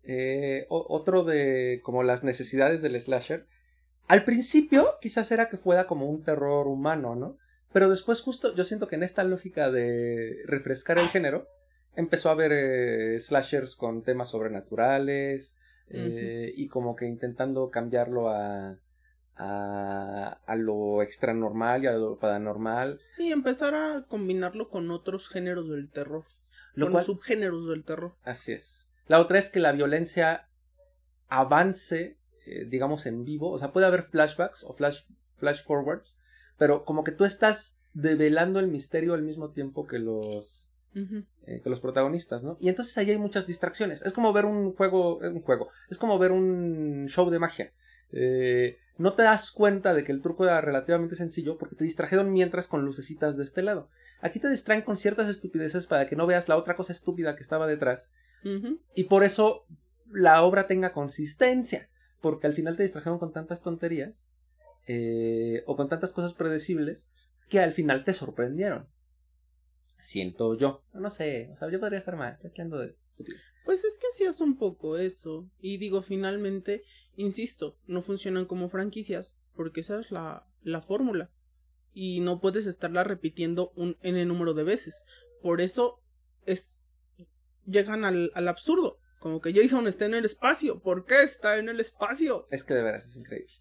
[0.06, 3.46] Eh, otro de como las necesidades del slasher.
[4.06, 7.38] Al principio quizás era que fuera como un terror humano, ¿no?
[7.72, 11.48] Pero después justo yo siento que en esta lógica de refrescar el género
[11.96, 15.54] empezó a haber eh, slashers con temas sobrenaturales
[15.88, 18.78] eh, y como que intentando cambiarlo a,
[19.36, 23.00] a, a lo extranormal y a lo paranormal.
[23.06, 26.24] Sí, empezar a combinarlo con otros géneros del terror.
[26.74, 28.14] Lo con cual, subgéneros del terror.
[28.24, 28.83] Así es.
[29.06, 30.48] La otra es que la violencia
[31.28, 33.50] avance, eh, digamos, en vivo.
[33.50, 35.02] O sea, puede haber flashbacks o flash,
[35.36, 36.18] flash forwards,
[36.56, 41.70] pero como que tú estás develando el misterio al mismo tiempo que los, eh, que
[41.70, 42.56] los protagonistas, ¿no?
[42.60, 44.02] Y entonces ahí hay muchas distracciones.
[44.02, 47.72] Es como ver un juego, eh, un juego, es como ver un show de magia.
[48.12, 52.32] Eh, no te das cuenta de que el truco era relativamente sencillo porque te distrajeron
[52.32, 53.88] mientras con lucecitas de este lado.
[54.20, 57.42] Aquí te distraen con ciertas estupideces para que no veas la otra cosa estúpida que
[57.42, 58.12] estaba detrás
[58.94, 59.64] y por eso
[60.10, 61.88] la obra tenga consistencia.
[62.20, 64.30] Porque al final te distrajeron con tantas tonterías
[64.86, 67.10] eh, o con tantas cosas predecibles
[67.48, 68.86] que al final te sorprendieron.
[69.98, 70.82] Siento yo.
[70.92, 72.38] No sé, o sea, yo podría estar mal.
[72.42, 72.96] Yo aquí ando de.
[73.64, 75.48] Pues es que sí es un poco eso.
[75.60, 76.82] Y digo, finalmente,
[77.16, 81.30] insisto, no funcionan como franquicias, porque esa es la, la fórmula.
[81.92, 85.04] Y no puedes estarla repitiendo un n número de veces.
[85.42, 86.02] Por eso
[86.44, 86.80] es.
[87.66, 88.98] llegan al, al absurdo.
[89.20, 90.80] Como que Jason está en el espacio.
[90.80, 92.44] ¿Por qué está en el espacio?
[92.50, 93.54] Es que de veras es increíble.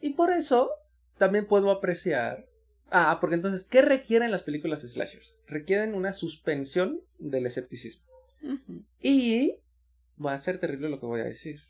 [0.00, 0.70] Y por eso
[1.18, 2.48] también puedo apreciar.
[2.90, 5.40] Ah, porque entonces, ¿qué requieren las películas slashers?
[5.46, 8.04] Requieren una suspensión del escepticismo.
[9.00, 9.58] Y
[10.24, 11.60] va a ser terrible lo que voy a decir.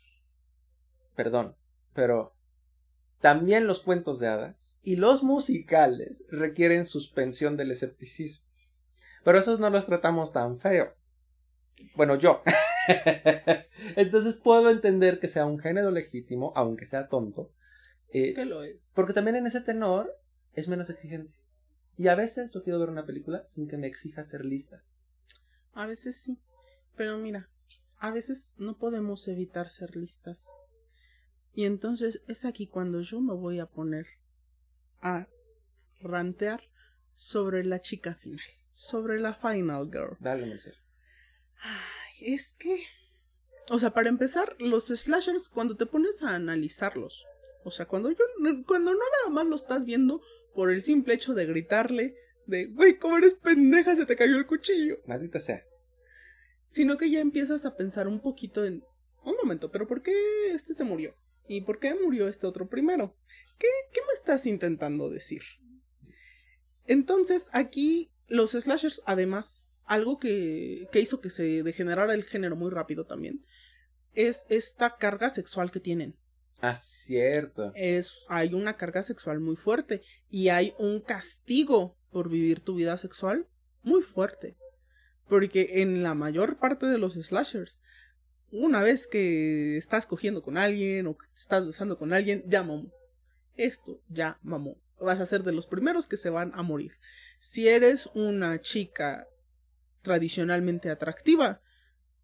[1.15, 1.55] Perdón,
[1.93, 2.35] pero
[3.19, 8.45] también los cuentos de hadas y los musicales requieren suspensión del escepticismo.
[9.23, 10.93] Pero esos no los tratamos tan feo.
[11.95, 12.41] Bueno, yo.
[13.95, 17.51] Entonces puedo entender que sea un género legítimo, aunque sea tonto.
[18.09, 18.93] es eh, que lo es.
[18.95, 20.15] porque también en ese tenor
[20.53, 21.37] es menos exigente.
[21.97, 24.83] Y a veces yo quiero ver una película sin que me exija ser lista.
[25.73, 26.39] A veces sí.
[26.97, 27.49] Pero mira,
[27.99, 30.51] a veces no podemos evitar ser listas.
[31.53, 34.07] Y entonces es aquí cuando yo me voy a poner
[35.01, 35.27] a
[36.01, 36.61] rantear
[37.13, 40.17] sobre la chica final, sobre la final girl.
[40.19, 40.79] Dale, Mercedes.
[41.61, 42.83] Ay, es que...
[43.69, 47.27] O sea, para empezar, los slashers, cuando te pones a analizarlos,
[47.63, 48.23] o sea, cuando yo,
[48.65, 50.21] cuando no nada más lo estás viendo
[50.53, 53.93] por el simple hecho de gritarle, de, güey, ¿cómo eres pendeja?
[53.95, 54.99] Se te cayó el cuchillo.
[55.05, 55.66] Maldita sea.
[56.67, 58.83] Sino que ya empiezas a pensar un poquito en,
[59.23, 60.13] un momento, pero ¿por qué
[60.51, 61.15] este se murió?
[61.47, 63.15] ¿Y por qué murió este otro primero?
[63.57, 65.41] ¿Qué, qué me estás intentando decir?
[66.85, 72.69] Entonces, aquí los slashers, además, algo que, que hizo que se degenerara el género muy
[72.69, 73.43] rápido también,
[74.13, 76.15] es esta carga sexual que tienen.
[76.59, 77.71] Ah, cierto.
[77.75, 82.97] Es, hay una carga sexual muy fuerte y hay un castigo por vivir tu vida
[82.97, 83.47] sexual
[83.83, 84.57] muy fuerte.
[85.27, 87.81] Porque en la mayor parte de los slashers,
[88.51, 92.91] una vez que estás cogiendo con alguien o que estás besando con alguien, ya mamó.
[93.55, 94.77] Esto ya mamó.
[94.99, 96.93] Vas a ser de los primeros que se van a morir.
[97.39, 99.27] Si eres una chica
[100.01, 101.61] tradicionalmente atractiva,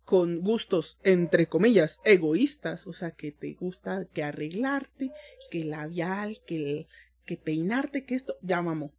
[0.06, 5.12] con gustos, entre comillas, egoístas, o sea, que te gusta que arreglarte,
[5.50, 6.88] que labial, que,
[7.26, 8.94] que peinarte, que esto, ya mamó.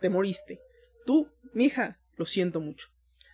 [0.00, 0.60] Te moriste.
[1.06, 2.88] Tú, mija, lo siento mucho.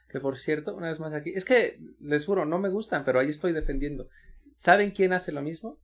[0.08, 3.20] Que por cierto, una vez más aquí, es que les juro, no me gustan, pero
[3.20, 4.08] ahí estoy defendiendo.
[4.56, 5.78] ¿Saben quién hace lo mismo?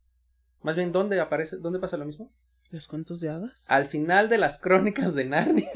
[0.63, 2.33] Más bien, ¿dónde aparece, dónde pasa lo mismo?
[2.71, 3.71] ¿Los cuentos de hadas?
[3.71, 5.71] Al final de las crónicas de Narnia.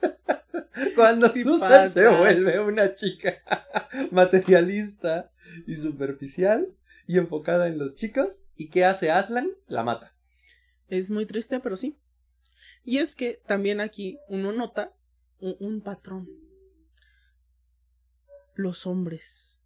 [0.94, 1.88] Cuando Sí Susan pasa.
[1.88, 3.38] se vuelve una chica
[4.10, 5.30] materialista
[5.66, 6.66] y superficial
[7.06, 8.44] y enfocada en los chicos.
[8.56, 9.50] ¿Y qué hace Aslan?
[9.66, 10.14] La mata.
[10.88, 11.98] Es muy triste, pero sí.
[12.84, 14.92] Y es que también aquí uno nota
[15.38, 16.28] un, un patrón.
[18.60, 19.58] Los hombres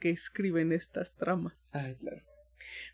[0.00, 1.70] que escriben estas tramas.
[1.72, 2.22] Ay, claro.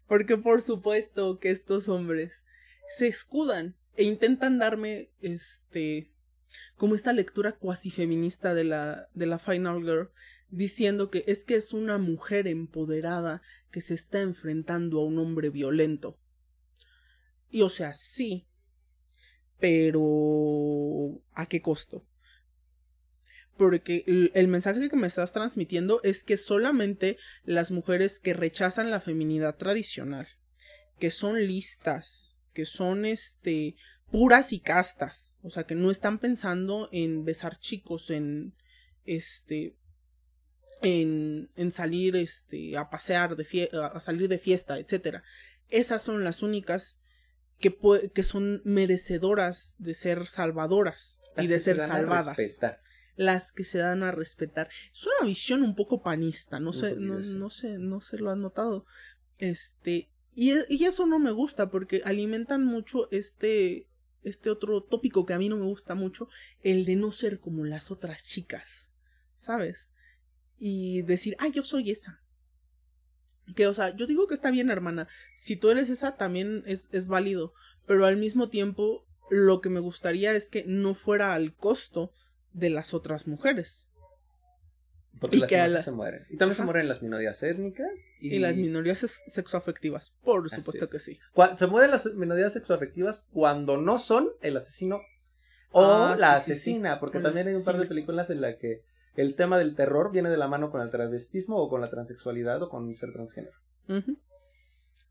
[0.06, 2.44] Porque por supuesto que estos hombres
[2.90, 6.10] se escudan e intentan darme este
[6.76, 10.10] como esta lectura cuasi feminista de la de la Final Girl
[10.50, 15.48] diciendo que es que es una mujer empoderada que se está enfrentando a un hombre
[15.48, 16.18] violento.
[17.48, 18.46] Y o sea, sí,
[19.58, 22.04] pero ¿a qué costo?
[23.60, 29.02] Porque el, mensaje que me estás transmitiendo es que solamente las mujeres que rechazan la
[29.02, 30.28] feminidad tradicional,
[30.98, 33.76] que son listas, que son este
[34.10, 38.54] puras y castas, o sea, que no están pensando en besar chicos, en
[39.04, 39.76] este
[40.80, 45.22] en, en salir este a pasear de fie a salir de fiesta, etcétera.
[45.68, 46.98] Esas son las únicas
[47.58, 47.76] que,
[48.14, 52.80] que son merecedoras de ser salvadoras Las y de ser salvadas respetar.
[53.16, 54.68] Las que se dan a respetar.
[54.92, 58.40] Es una visión un poco panista, no sé, no, no sé, no se lo han
[58.42, 58.86] notado.
[59.38, 63.88] Este, y, e- y eso no me gusta porque alimentan mucho este,
[64.22, 66.28] este otro tópico que a mí no me gusta mucho,
[66.62, 68.90] el de no ser como las otras chicas,
[69.36, 69.88] ¿sabes?
[70.58, 72.22] Y decir, ah, yo soy esa.
[73.56, 75.08] Que, o sea, yo digo que está bien, hermana.
[75.34, 77.52] Si tú eres esa, también es, es válido.
[77.86, 82.12] Pero al mismo tiempo, lo que me gustaría es que no fuera al costo
[82.52, 83.88] de las otras mujeres.
[85.20, 86.24] Porque Y las que la- se mueren.
[86.30, 88.10] Y también se mueren las minorías étnicas.
[88.20, 90.90] Y, Y, las minorías sex- sexoafectivas, por Así supuesto es.
[90.90, 91.18] que sí.
[91.58, 95.00] Se mueren las minorías sexoafectivas cuando no son el asesino
[95.72, 96.52] o Ah, la sí, sí, sí.
[96.70, 97.00] asesina.
[97.00, 98.82] Porque O también hay un par de películas en la que
[99.16, 102.62] el tema del terror viene de la mano con el travestismo o con la transexualidad
[102.62, 103.56] o con ser transgénero.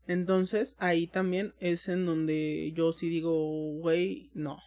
[0.06, 3.32] Entonces, ahí también es en donde yo sí digo,
[3.78, 4.58] güey, no.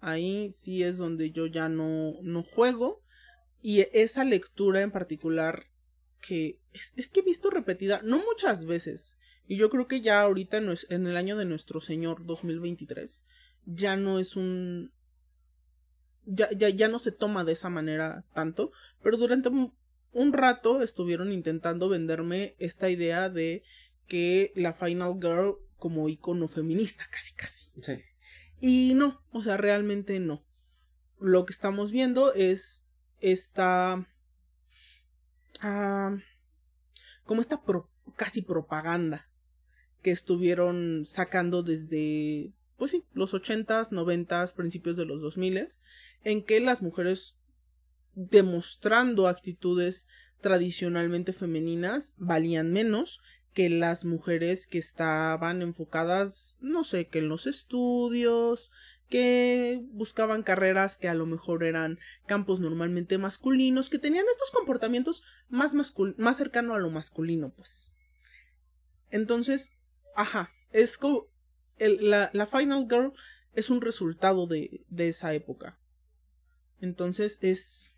[0.00, 3.02] Ahí sí es donde yo ya no, no juego.
[3.62, 5.66] Y esa lectura en particular,
[6.20, 9.18] que es, es que he visto repetida, no muchas veces.
[9.48, 13.22] Y yo creo que ya ahorita en el año de nuestro Señor 2023,
[13.64, 14.92] ya no es un...
[16.24, 19.72] Ya, ya, ya no se toma de esa manera tanto, pero durante un,
[20.10, 23.62] un rato estuvieron intentando venderme esta idea de
[24.08, 27.70] que la Final Girl como icono feminista, casi casi.
[27.80, 28.02] Sí.
[28.60, 30.44] Y no, o sea, realmente no.
[31.18, 32.84] Lo que estamos viendo es
[33.20, 34.06] esta...
[35.60, 36.16] ah,
[37.24, 37.60] como esta
[38.16, 39.28] casi propaganda
[40.02, 45.80] que estuvieron sacando desde, pues sí, los ochentas, noventas, principios de los dos miles,
[46.22, 47.36] en que las mujeres
[48.14, 50.06] demostrando actitudes
[50.40, 53.20] tradicionalmente femeninas valían menos
[53.56, 58.70] que las mujeres que estaban enfocadas, no sé, que en los estudios,
[59.08, 65.22] que buscaban carreras que a lo mejor eran campos normalmente masculinos, que tenían estos comportamientos
[65.48, 65.74] más,
[66.18, 67.94] más cercano a lo masculino, pues.
[69.08, 69.72] Entonces,
[70.14, 71.28] ajá, es como
[71.78, 73.14] la, la Final Girl
[73.54, 75.78] es un resultado de, de esa época.
[76.82, 77.96] Entonces es...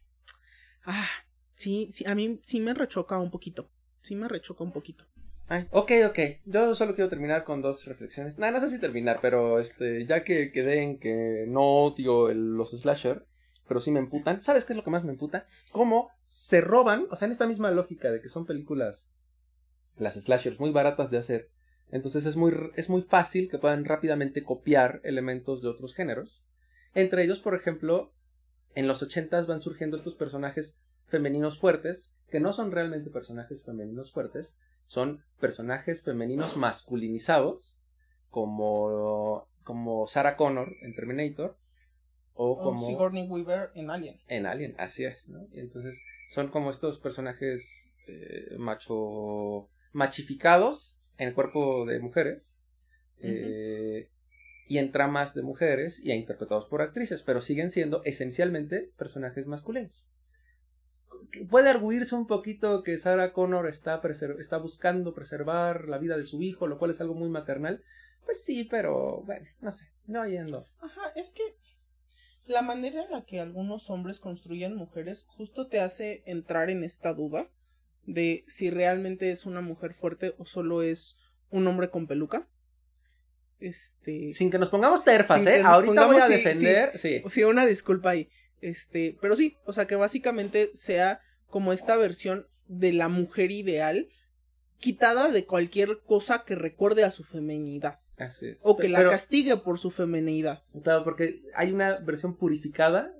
[0.84, 1.08] Ah,
[1.50, 3.68] sí, sí, a mí sí me rechoca un poquito.
[4.02, 5.04] Sí me rechoca un poquito.
[5.70, 6.18] Ok, ok.
[6.44, 8.38] Yo solo quiero terminar con dos reflexiones.
[8.38, 13.24] No, sé si terminar, pero este, ya que quedé en que no odio los slasher,
[13.66, 14.42] pero sí me emputan.
[14.42, 15.46] ¿Sabes qué es lo que más me emputa?
[15.72, 19.10] Cómo se roban, o sea, en esta misma lógica de que son películas,
[19.96, 21.50] las slashers, muy baratas de hacer.
[21.90, 26.44] Entonces es muy, es muy fácil que puedan rápidamente copiar elementos de otros géneros.
[26.94, 28.12] Entre ellos, por ejemplo,
[28.74, 34.12] en los ochentas van surgiendo estos personajes femeninos fuertes, que no son realmente personajes femeninos
[34.12, 37.78] fuertes, son personajes femeninos masculinizados,
[38.30, 41.58] como, como Sarah Connor en Terminator,
[42.32, 44.16] o como Sigourney Weaver en Alien.
[44.28, 45.46] En Alien, así es, ¿no?
[45.52, 52.56] Y entonces son como estos personajes eh, macho machificados en el cuerpo de mujeres
[53.20, 54.08] eh,
[54.68, 60.06] y en tramas de mujeres y interpretados por actrices, pero siguen siendo esencialmente personajes masculinos.
[61.50, 64.00] Puede arguirse un poquito que Sarah Connor está,
[64.38, 67.82] está buscando preservar la vida de su hijo, lo cual es algo muy maternal.
[68.24, 70.66] Pues sí, pero bueno, no sé, no yendo.
[70.80, 71.42] Ajá, es que
[72.46, 77.12] la manera en la que algunos hombres construyen mujeres justo te hace entrar en esta
[77.12, 77.50] duda
[78.06, 81.18] de si realmente es una mujer fuerte o solo es
[81.50, 82.48] un hombre con peluca.
[83.60, 84.32] Este.
[84.32, 85.60] Sin que nos pongamos terfas, ¿eh?
[85.62, 86.96] Ahorita voy a defender.
[86.96, 87.44] Sí, sí.
[87.44, 88.30] una disculpa ahí.
[88.60, 89.16] Este.
[89.20, 94.08] Pero sí, o sea, que básicamente sea como esta versión de la mujer ideal,
[94.78, 97.98] quitada de cualquier cosa que recuerde a su feminidad.
[98.16, 98.60] Así es.
[98.62, 100.62] O que la castigue por su feminidad.
[100.82, 103.14] Claro, porque hay una versión purificada,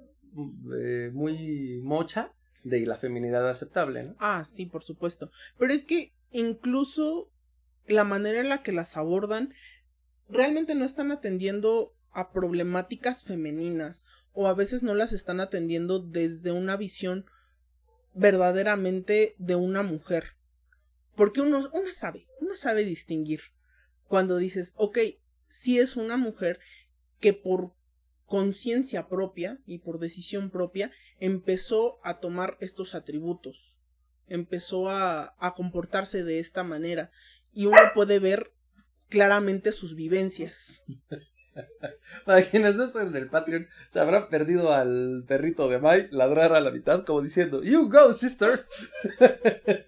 [0.77, 2.33] eh, muy mocha,
[2.65, 4.17] de la feminidad aceptable, ¿no?
[4.19, 5.31] Ah, sí, por supuesto.
[5.59, 7.31] Pero es que incluso
[7.87, 9.55] la manera en la que las abordan
[10.29, 14.05] realmente no están atendiendo a problemáticas femeninas
[14.41, 17.27] o a veces no las están atendiendo desde una visión
[18.15, 20.37] verdaderamente de una mujer.
[21.17, 23.41] Porque uno, sabe, uno sabe distinguir
[24.07, 24.97] cuando dices, ok,
[25.49, 26.61] si es una mujer
[27.19, 27.75] que por
[28.27, 33.81] conciencia propia y por decisión propia empezó a tomar estos atributos,
[34.29, 37.11] empezó a, a comportarse de esta manera
[37.53, 38.53] y uno puede ver
[39.09, 40.85] claramente sus vivencias.
[42.25, 46.53] Para quienes no están en el Patreon, se habrá perdido al perrito de Mai ladrar
[46.53, 48.67] a la mitad como diciendo, You go, sister.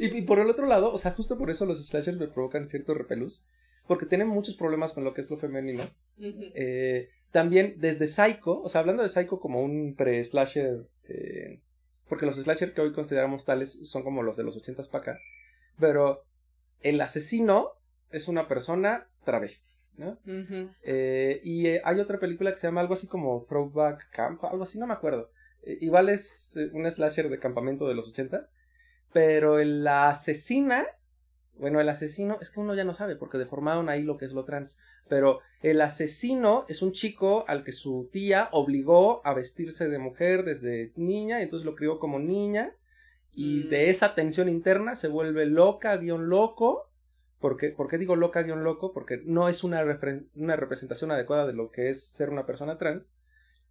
[0.00, 2.94] y, por el otro lado, o sea, justo por eso los slashers me provocan cierto
[2.94, 3.46] repelús,
[3.86, 5.84] porque tienen muchos problemas con lo que es lo femenino.
[6.18, 11.60] Eh, también desde Psycho, o sea, hablando de Psycho como un pre-slasher, eh,
[12.08, 15.20] porque los slasher que hoy consideramos tales son como los de los ochentas para acá,
[15.78, 16.24] pero
[16.80, 17.72] el asesino
[18.10, 19.69] es una persona travesti,
[20.00, 20.18] ¿no?
[20.82, 24.64] Eh, y eh, hay otra película que se llama algo así como Throwback Camp, algo
[24.64, 25.30] así, no me acuerdo.
[25.62, 28.52] igual es un slasher de campamento de los ochentas,
[29.12, 30.86] pero la asesina
[31.60, 34.32] bueno, el asesino, es que uno ya no sabe porque deformaron ahí lo que es
[34.32, 34.78] lo trans.
[35.08, 40.44] Pero el asesino es un chico al que su tía obligó a vestirse de mujer
[40.44, 42.74] desde niña, y entonces lo crió como niña.
[43.32, 43.90] Y de mm.
[43.90, 46.89] esa tensión interna se vuelve loca, guion loco.
[47.40, 48.92] ¿Por qué digo loca, guion loco?
[48.92, 49.82] Porque no es una,
[50.34, 53.14] una representación adecuada de lo que es ser una persona trans.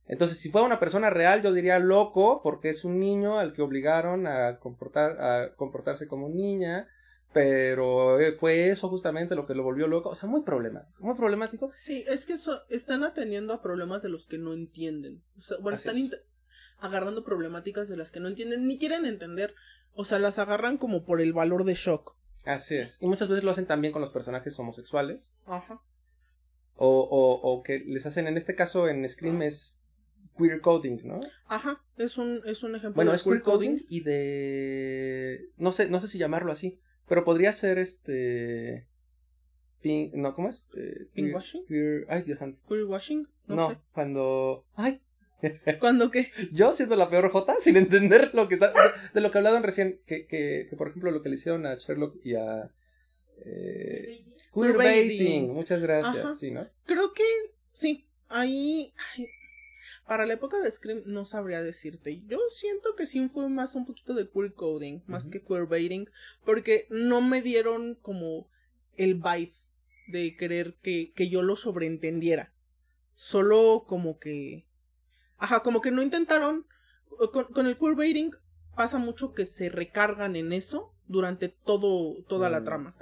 [0.08, 3.62] Entonces, si fuera una persona real, yo diría loco, porque es un niño al que
[3.62, 6.88] obligaron a, comportar, a comportarse como niña
[7.32, 10.10] pero eh, fue eso justamente lo que lo volvió loco.
[10.10, 11.04] O sea, muy problemático.
[11.04, 11.70] Muy problemático.
[11.72, 15.22] Sí, es que eso, están atendiendo a problemas de los que no entienden.
[15.38, 15.96] O sea, bueno, están
[16.80, 19.54] agarrando problemáticas de las que no entienden ni quieren entender.
[19.94, 22.16] O sea, las agarran como por el valor de shock.
[22.46, 23.02] Así es.
[23.02, 25.34] Y muchas veces lo hacen también con los personajes homosexuales.
[25.46, 25.82] Ajá.
[26.76, 29.78] O, o, o que les hacen, en este caso en Scream es
[30.38, 31.20] queer coding, ¿no?
[31.48, 32.96] Ajá, es un, es un ejemplo.
[32.96, 35.50] Bueno, es queer coding y de...
[35.58, 36.80] No sé, no sé si llamarlo así
[37.10, 38.88] pero podría ser este.
[39.82, 40.70] Pink, no, ¿cómo es?
[40.78, 41.66] Eh, ¿Pink washing?
[42.08, 42.62] ay, Dios santo.
[42.68, 43.28] ¿Queer washing?
[43.48, 44.66] No, cuando.
[44.76, 45.02] ¡Ay!
[45.80, 46.32] ¿Cuándo qué?
[46.52, 48.74] Yo siendo la peor J, sin entender lo que está.
[49.14, 51.76] De, lo que hablaban recién, que, que, que, por ejemplo lo que le hicieron a
[51.76, 52.72] Sherlock y a.
[53.46, 55.54] Eh, queerbaiting.
[55.54, 56.68] Muchas gracias, sí, ¿no?
[56.86, 57.24] Creo que
[57.72, 58.08] sí.
[58.28, 58.94] Ahí.
[60.06, 62.22] para la época de Scream no sabría decirte.
[62.28, 66.10] Yo siento que sí fue más un poquito de queer coding, más que queer baiting,
[66.44, 68.50] porque no me dieron como
[68.98, 69.56] el vibe
[70.08, 72.54] de querer que, que yo lo sobreentendiera.
[73.14, 74.66] Solo como que...
[75.40, 76.66] Ajá, como que no intentaron...
[77.34, 78.32] Con, con el queerbaiting
[78.76, 82.96] pasa mucho que se recargan en eso durante todo, toda la mm, trama.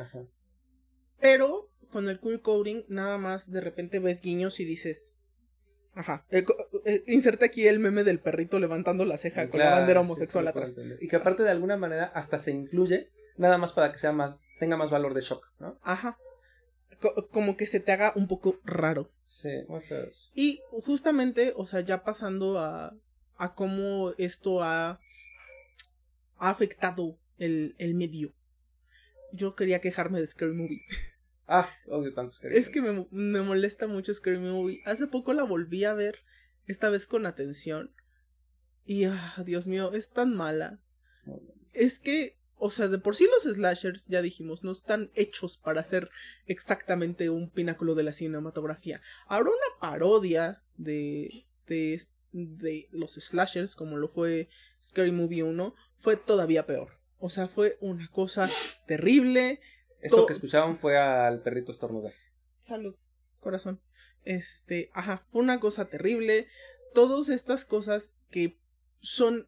[1.20, 5.16] Pero con el queer coding nada más de repente ves guiños y dices...
[5.94, 6.26] Ajá.
[6.30, 6.46] Eh,
[6.86, 10.76] eh, inserta aquí el meme del perrito levantando la ceja con la bandera homosexual atrás.
[11.02, 14.44] Y que aparte de alguna manera hasta se incluye, nada más para que sea más,
[14.60, 15.80] tenga más valor de shock, ¿no?
[15.82, 16.18] Ajá
[17.32, 19.10] como que se te haga un poco raro.
[19.26, 19.50] Sí,
[20.34, 22.96] Y justamente, o sea, ya pasando a,
[23.36, 25.00] a cómo esto ha,
[26.38, 28.34] ha afectado el, el medio.
[29.34, 30.82] Yo quería quejarme de Scary Movie.
[31.50, 34.82] Ah, odio tanto Scary Es que me, me molesta mucho Scary Movie.
[34.84, 36.20] Hace poco la volví a ver,
[36.66, 37.94] esta vez con atención.
[38.86, 40.82] Y, ah, Dios mío, es tan mala.
[41.72, 45.86] Es que o sea, de por sí los slashers, ya dijimos, no están hechos para
[45.86, 46.10] ser
[46.46, 49.02] exactamente un pináculo de la cinematografía.
[49.28, 52.02] Ahora una parodia de, de,
[52.32, 54.50] de los slashers, como lo fue
[54.82, 57.00] Scary Movie 1, fue todavía peor.
[57.20, 58.48] O sea, fue una cosa
[58.86, 59.60] terrible.
[60.02, 62.14] Eso que escuchaban fue al perrito estornudar.
[62.62, 62.96] Salud,
[63.40, 63.82] corazón.
[64.24, 66.48] Este, ajá, fue una cosa terrible.
[66.94, 68.60] Todas estas cosas que
[69.00, 69.48] son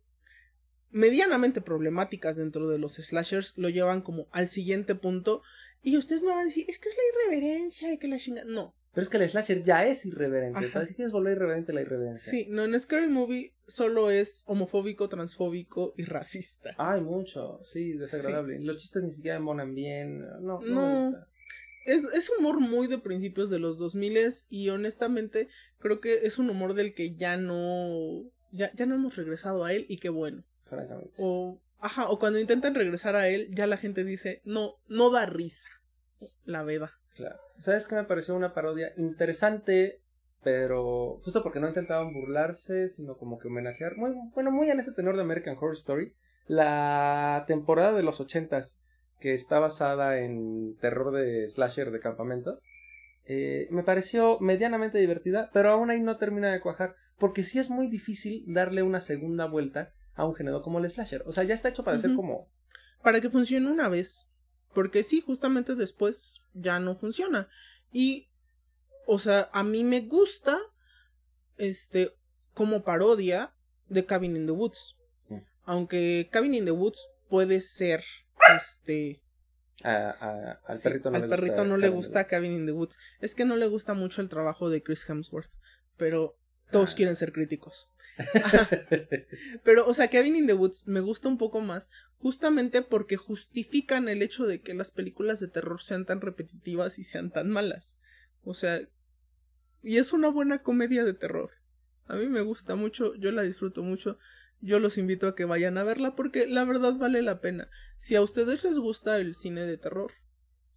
[0.91, 5.41] medianamente problemáticas dentro de los slashers lo llevan como al siguiente punto
[5.81, 8.43] y ustedes me van a decir, es que es la irreverencia y que la chinga...
[8.45, 8.75] No.
[8.93, 10.67] Pero es que el slasher ya es irreverente.
[10.69, 12.31] ¿Para qué quieres volver irreverente la irreverencia?
[12.31, 16.73] Sí, no, en Scary Movie solo es homofóbico, transfóbico y racista.
[16.77, 18.59] Ay, mucho, sí, desagradable.
[18.59, 20.21] Los chistes ni siquiera monan bien.
[20.41, 21.15] No, no.
[21.85, 24.17] es, es humor muy de principios de los 2000
[24.49, 28.23] y honestamente creo que es un humor del que ya no...
[28.51, 30.43] Ya, ya no hemos regresado a él y qué bueno.
[31.17, 35.25] O, ajá, o cuando intentan regresar a él, ya la gente dice, no, no da
[35.25, 35.69] risa.
[36.45, 36.91] La veda.
[37.15, 37.39] Claro.
[37.59, 40.01] ¿Sabes qué me pareció una parodia interesante?
[40.43, 44.93] Pero justo porque no intentaban burlarse, sino como que homenajear, muy, bueno, muy en ese
[44.93, 46.13] tenor de American Horror Story,
[46.47, 48.79] la temporada de los ochentas,
[49.19, 52.61] que está basada en terror de slasher de campamentos,
[53.25, 57.69] eh, me pareció medianamente divertida, pero aún ahí no termina de cuajar, porque sí es
[57.69, 61.23] muy difícil darle una segunda vuelta a un género como el slasher.
[61.25, 62.49] O sea, ya está hecho para ser como...
[63.01, 64.29] Para que funcione una vez.
[64.73, 67.47] Porque sí, justamente después ya no funciona.
[67.93, 68.29] Y,
[69.07, 70.57] o sea, a mí me gusta,
[71.55, 72.13] este,
[72.53, 73.53] como parodia
[73.87, 74.97] de Cabin in the Woods.
[75.63, 78.03] Aunque Cabin in the Woods puede ser,
[78.57, 79.21] este...
[79.83, 82.97] al perrito no, al le, perrito gusta no le gusta Cabin in the Woods.
[83.21, 85.53] Es que no le gusta mucho el trabajo de Chris Hemsworth.
[85.95, 86.35] Pero
[86.71, 86.95] todos ah.
[86.97, 87.89] quieren ser críticos.
[89.63, 94.09] Pero, o sea, Kevin in the Woods me gusta un poco más, justamente porque justifican
[94.09, 97.97] el hecho de que las películas de terror sean tan repetitivas y sean tan malas.
[98.43, 98.81] O sea,
[99.81, 101.51] y es una buena comedia de terror.
[102.07, 104.17] A mí me gusta mucho, yo la disfruto mucho.
[104.61, 107.69] Yo los invito a que vayan a verla porque la verdad vale la pena.
[107.97, 110.11] Si a ustedes les gusta el cine de terror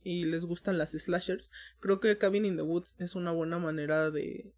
[0.05, 4.13] y les gustan las slashers, creo que Cabin in the Woods es una buena manera
[4.13, 4.55] de,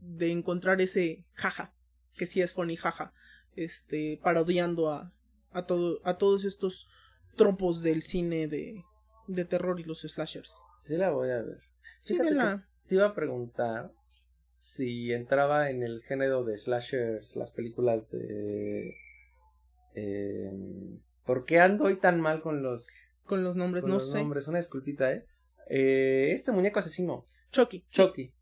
[0.00, 1.74] de encontrar ese jaja
[2.18, 3.14] que sí es funny, jaja,
[3.56, 5.14] este, parodiando a,
[5.52, 6.90] a, todo, a todos estos
[7.36, 8.84] tropos del cine de,
[9.26, 10.60] de terror y los slashers.
[10.82, 11.60] Sí la voy a ver.
[12.02, 13.92] Sí, te iba a preguntar
[14.58, 18.96] si entraba en el género de slashers las películas de...
[19.94, 20.50] Eh,
[21.24, 22.86] ¿Por qué ando hoy tan mal con los...
[23.24, 24.18] Con los nombres, no los sé.
[24.18, 25.26] nombres, una disculpita, ¿eh?
[25.68, 26.32] ¿eh?
[26.32, 27.24] Este muñeco asesino.
[27.50, 27.86] Chucky.
[27.90, 28.32] Chucky.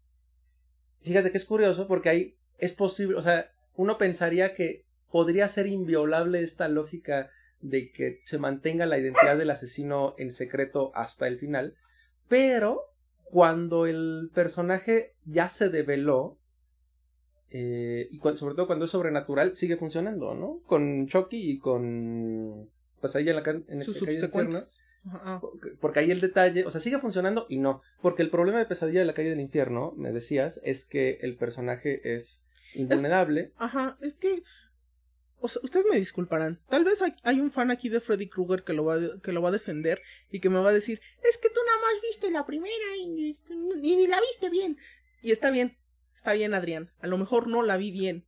[1.02, 5.66] Fíjate que es curioso porque ahí es posible, o sea, uno pensaría que podría ser
[5.66, 11.38] inviolable esta lógica de que se mantenga la identidad del asesino en secreto hasta el
[11.38, 11.74] final,
[12.28, 12.82] pero
[13.24, 16.38] cuando el personaje ya se develó,
[17.50, 20.60] eh, y sobre todo cuando es sobrenatural, sigue funcionando, ¿no?
[20.66, 22.70] Con Chucky y con...
[23.14, 24.80] Ahí en la en Sus subsecuentes.
[25.80, 27.82] Porque ahí el detalle, o sea, sigue funcionando y no.
[28.02, 31.36] Porque el problema de Pesadilla de la calle del infierno, me decías, es que el
[31.36, 32.45] personaje es
[32.76, 33.52] invulnerable.
[33.56, 34.42] ajá, es que.
[35.38, 36.60] O sea, ustedes me disculparán.
[36.68, 39.42] Tal vez hay, un fan aquí de Freddy Krueger que lo, va a, que lo
[39.42, 40.00] va a defender
[40.30, 43.38] y que me va a decir: Es que tú nada más viste la primera y,
[43.48, 44.78] ni la viste bien.
[45.22, 45.76] Y está bien,
[46.14, 46.90] está bien, Adrián.
[47.00, 48.26] A lo mejor no la vi bien.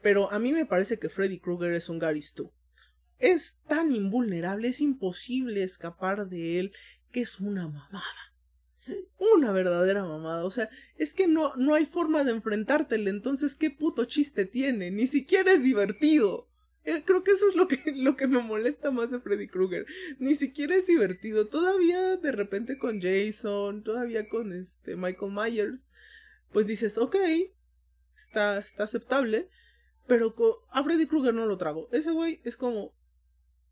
[0.00, 2.52] Pero a mí me parece que Freddy Krueger es un Gary Stu.
[3.18, 6.72] Es tan invulnerable, es imposible escapar de él,
[7.12, 8.31] que es una mamada.
[9.18, 10.44] Una verdadera mamada.
[10.44, 13.10] O sea, es que no, no hay forma de enfrentártele.
[13.10, 14.90] Entonces, ¿qué puto chiste tiene?
[14.90, 16.48] Ni siquiera es divertido.
[16.84, 19.86] Eh, creo que eso es lo que, lo que me molesta más de Freddy Krueger.
[20.18, 21.48] Ni siquiera es divertido.
[21.48, 25.90] Todavía de repente con Jason, todavía con este Michael Myers,
[26.50, 27.16] pues dices, ok,
[28.14, 29.48] está, está aceptable.
[30.06, 30.34] Pero
[30.70, 31.88] a Freddy Krueger no lo trago.
[31.92, 32.92] Ese güey es como...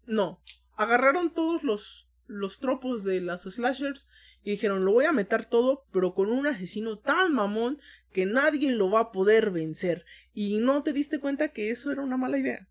[0.06, 0.40] No.
[0.76, 4.08] Agarraron todos los, los tropos de las slashers
[4.42, 7.78] y dijeron, lo voy a meter todo, pero con un asesino tan mamón
[8.12, 10.04] que nadie lo va a poder vencer.
[10.32, 12.68] Y no te diste cuenta que eso era una mala idea.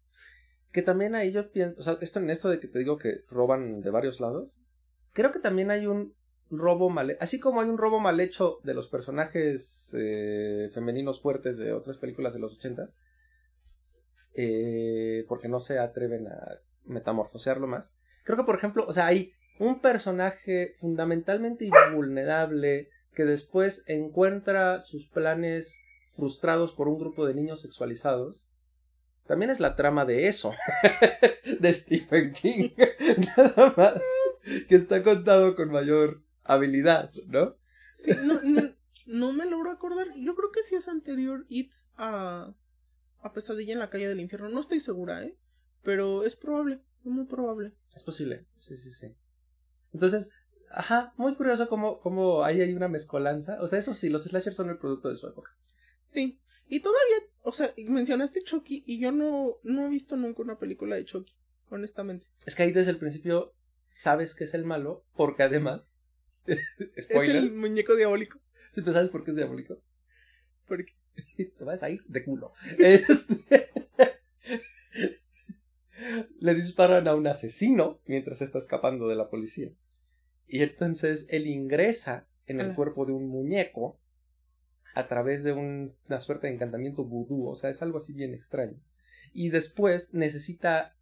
[0.71, 3.23] Que también ahí yo pienso, o sea, esto en esto de que te digo que
[3.29, 4.59] roban de varios lados,
[5.13, 6.13] creo que también hay un
[6.51, 11.57] robo mal, así como hay un robo mal hecho de los personajes eh, femeninos fuertes
[11.57, 12.95] de otras películas de los ochentas,
[14.33, 17.97] eh, porque no se atreven a metamorfosearlo más.
[18.23, 25.07] Creo que, por ejemplo, o sea, hay un personaje fundamentalmente invulnerable que después encuentra sus
[25.07, 25.79] planes
[26.15, 28.49] frustrados por un grupo de niños sexualizados
[29.29, 30.55] también es la trama de eso,
[31.59, 32.69] de Stephen King,
[33.37, 34.03] nada más,
[34.67, 37.55] que está contado con mayor habilidad, ¿no?
[37.93, 38.41] Sí, no,
[39.05, 42.55] no, me logro acordar, yo creo que sí es anterior It a,
[43.21, 45.37] a Pesadilla en la calle del infierno, no estoy segura, ¿eh?
[45.83, 47.73] Pero es probable, es muy probable.
[47.95, 49.15] Es posible, sí, sí, sí.
[49.93, 50.31] Entonces,
[50.71, 53.61] ajá, muy curioso cómo, cómo ahí hay una mezcolanza.
[53.61, 55.51] O sea, eso sí, los slashers son el producto de su época.
[56.03, 60.59] Sí, y todavía, o sea, mencionaste Chucky y yo no, no he visto nunca una
[60.59, 61.33] película de Chucky,
[61.69, 62.27] honestamente.
[62.45, 63.53] Es que ahí desde el principio
[63.93, 65.93] sabes que es el malo, porque además.
[66.45, 68.39] es el muñeco diabólico.
[68.71, 69.81] ¿Sí tú sabes por qué es diabólico?
[70.67, 70.93] Porque
[71.57, 72.53] te vas a ir de culo.
[72.77, 73.71] Este...
[76.39, 79.71] Le disparan a un asesino mientras está escapando de la policía.
[80.47, 83.99] Y entonces él ingresa en el cuerpo de un muñeco
[84.95, 88.79] a través de una suerte de encantamiento vudú, o sea, es algo así bien extraño.
[89.33, 90.95] Y después necesita...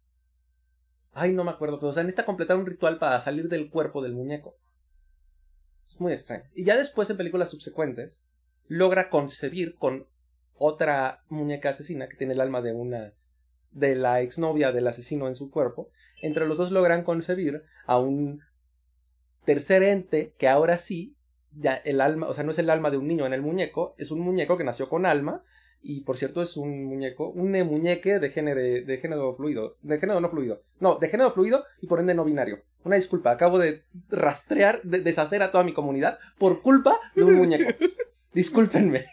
[1.12, 4.02] Ay, no me acuerdo, pero o sea, necesita completar un ritual para salir del cuerpo
[4.02, 4.56] del muñeco.
[5.88, 6.44] Es muy extraño.
[6.54, 8.22] Y ya después, en películas subsecuentes,
[8.66, 10.06] logra concebir con
[10.54, 13.14] otra muñeca asesina que tiene el alma de una
[13.70, 15.90] de la exnovia del asesino en su cuerpo.
[16.20, 18.42] Entre los dos logran concebir a un
[19.44, 21.14] tercer ente que ahora sí
[21.52, 23.94] ya el alma, o sea, no es el alma de un niño en el muñeco,
[23.98, 25.42] es un muñeco que nació con alma
[25.80, 30.20] y por cierto es un muñeco, un muñeque de género, de género fluido, de género
[30.20, 32.62] no fluido, no, de género fluido y por ende no binario.
[32.84, 37.34] Una disculpa, acabo de rastrear, de deshacer a toda mi comunidad por culpa de un
[37.34, 37.70] muñeco.
[38.34, 39.06] Discúlpenme.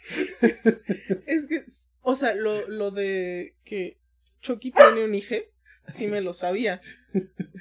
[1.25, 1.63] es que,
[2.01, 3.97] o sea, lo, lo de que
[4.45, 5.35] Chucky tiene un hijo,
[5.87, 6.81] sí me lo sabía.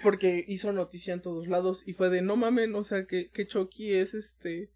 [0.02, 3.46] Porque hizo noticia en todos lados y fue de no mamen, o sea, que, que
[3.46, 4.70] Chucky es este.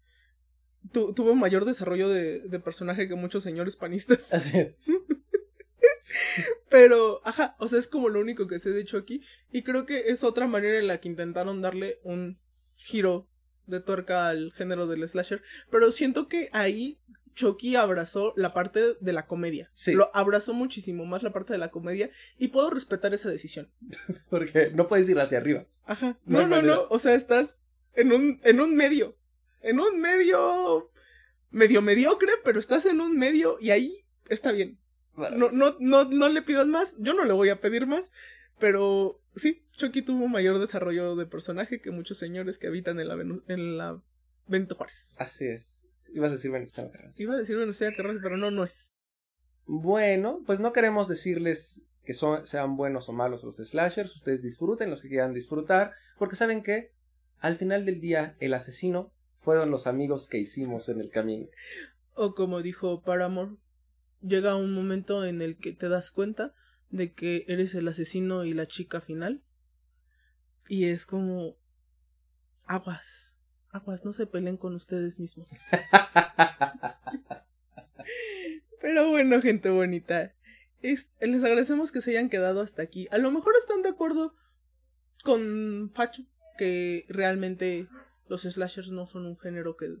[0.91, 4.33] tuvo mayor desarrollo de, de, personaje que muchos señores panistas.
[4.33, 4.51] Así
[6.69, 9.21] Pero, ajá, o sea, es como lo único que sé de Chucky.
[9.51, 12.39] Y creo que es otra manera en la que intentaron darle un
[12.75, 13.27] giro
[13.67, 15.43] de tuerca al género del slasher.
[15.69, 16.99] Pero siento que ahí
[17.39, 19.71] Chucky abrazó la parte de la comedia.
[19.73, 19.93] Sí.
[19.93, 23.71] Lo abrazó muchísimo más la parte de la comedia y puedo respetar esa decisión.
[24.29, 25.65] Porque no puedes ir hacia arriba.
[25.85, 26.19] Ajá.
[26.25, 27.63] No, no, no, O sea, estás
[27.93, 29.17] en un, en un medio.
[29.61, 30.91] En un medio
[31.49, 34.77] medio mediocre, pero estás en un medio y ahí está bien.
[35.15, 36.95] No, no, no, no le pidas más.
[36.99, 38.11] Yo no le voy a pedir más.
[38.59, 43.15] Pero sí, Chucky tuvo mayor desarrollo de personaje que muchos señores que habitan en la,
[43.47, 44.01] en la
[44.47, 45.15] Benito Juárez.
[45.19, 45.88] Así es.
[46.13, 47.21] Ibas a decir Venustiano Carranza.
[47.21, 48.91] Iba a decir Venustiano Carranza, pero no, no es.
[49.65, 54.15] Bueno, pues no queremos decirles que son, sean buenos o malos los slashers.
[54.15, 55.93] Ustedes disfruten los que quieran disfrutar.
[56.17, 56.91] Porque saben que
[57.39, 61.47] al final del día el asesino fueron los amigos que hicimos en el camino.
[62.13, 63.57] O como dijo Paramore,
[64.21, 66.53] llega un momento en el que te das cuenta
[66.89, 69.43] de que eres el asesino y la chica final.
[70.67, 71.57] Y es como
[72.65, 73.28] aguas
[73.71, 75.47] aguas, no se peleen con ustedes mismos.
[78.81, 80.33] Pero bueno, gente bonita.
[80.81, 83.07] les agradecemos que se hayan quedado hasta aquí.
[83.11, 84.35] A lo mejor están de acuerdo
[85.23, 86.23] con Facho,
[86.57, 87.87] que realmente
[88.27, 89.97] los slashers no son un género que,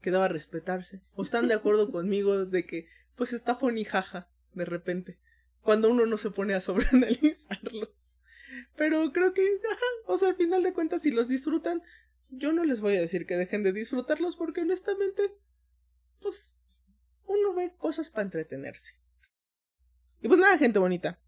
[0.00, 1.02] que deba respetarse.
[1.14, 5.18] O están de acuerdo conmigo de que, pues está funny jaja, de repente.
[5.60, 8.18] Cuando uno no se pone a sobreanalizarlos.
[8.76, 11.82] Pero creo que, ajá, o sea, al final de cuentas, si los disfrutan,
[12.30, 15.34] yo no les voy a decir que dejen de disfrutarlos porque honestamente,
[16.20, 16.54] pues,
[17.26, 18.94] uno ve cosas para entretenerse.
[20.20, 21.20] Y pues nada, gente bonita.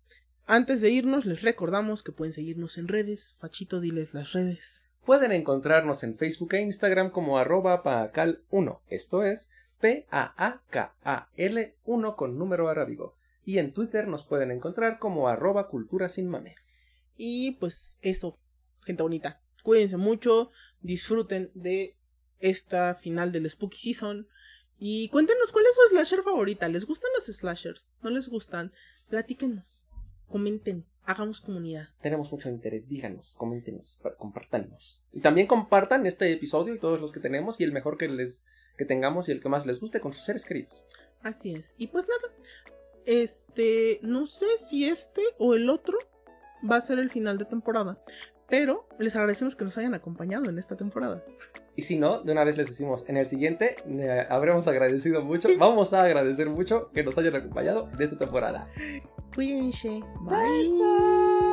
[0.47, 3.37] Antes de irnos, les recordamos que pueden seguirnos en redes.
[3.39, 4.87] Fachito, diles las redes.
[5.05, 10.15] Pueden encontrarnos en Facebook e Instagram como arroba paacal1, esto es P-A-A-K-A-L
[11.85, 13.17] 1 con número arábigo.
[13.45, 16.57] Y en Twitter nos pueden encontrar como arroba cultura sin mame.
[17.17, 18.39] Y pues eso,
[18.83, 19.41] gente bonita.
[19.63, 20.51] Cuídense mucho,
[20.81, 21.97] disfruten de
[22.39, 24.27] esta final del Spooky Season.
[24.79, 26.69] Y cuéntenos cuál es su slasher favorita.
[26.69, 27.97] ¿Les gustan los slashers?
[28.03, 28.73] ¿No les gustan?
[29.09, 29.87] Platíquenos,
[30.29, 31.89] comenten, hagamos comunidad.
[32.01, 35.03] Tenemos mucho interés, díganos, coméntenos, compartanos.
[35.13, 38.47] Y también compartan este episodio y todos los que tenemos y el mejor que les
[38.79, 40.83] que tengamos y el que más les guste con sus seres queridos.
[41.23, 41.75] Así es.
[41.77, 42.35] Y pues nada,
[43.05, 45.99] este, no sé si este o el otro
[46.69, 48.03] va a ser el final de temporada,
[48.51, 51.25] pero les agradecemos que nos hayan acompañado en esta temporada.
[51.77, 55.49] Y si no, de una vez les decimos, en el siguiente eh, habremos agradecido mucho,
[55.59, 58.69] vamos a agradecer mucho que nos hayan acompañado en esta temporada.
[59.35, 60.03] Cuídense.
[60.23, 61.51] Bye.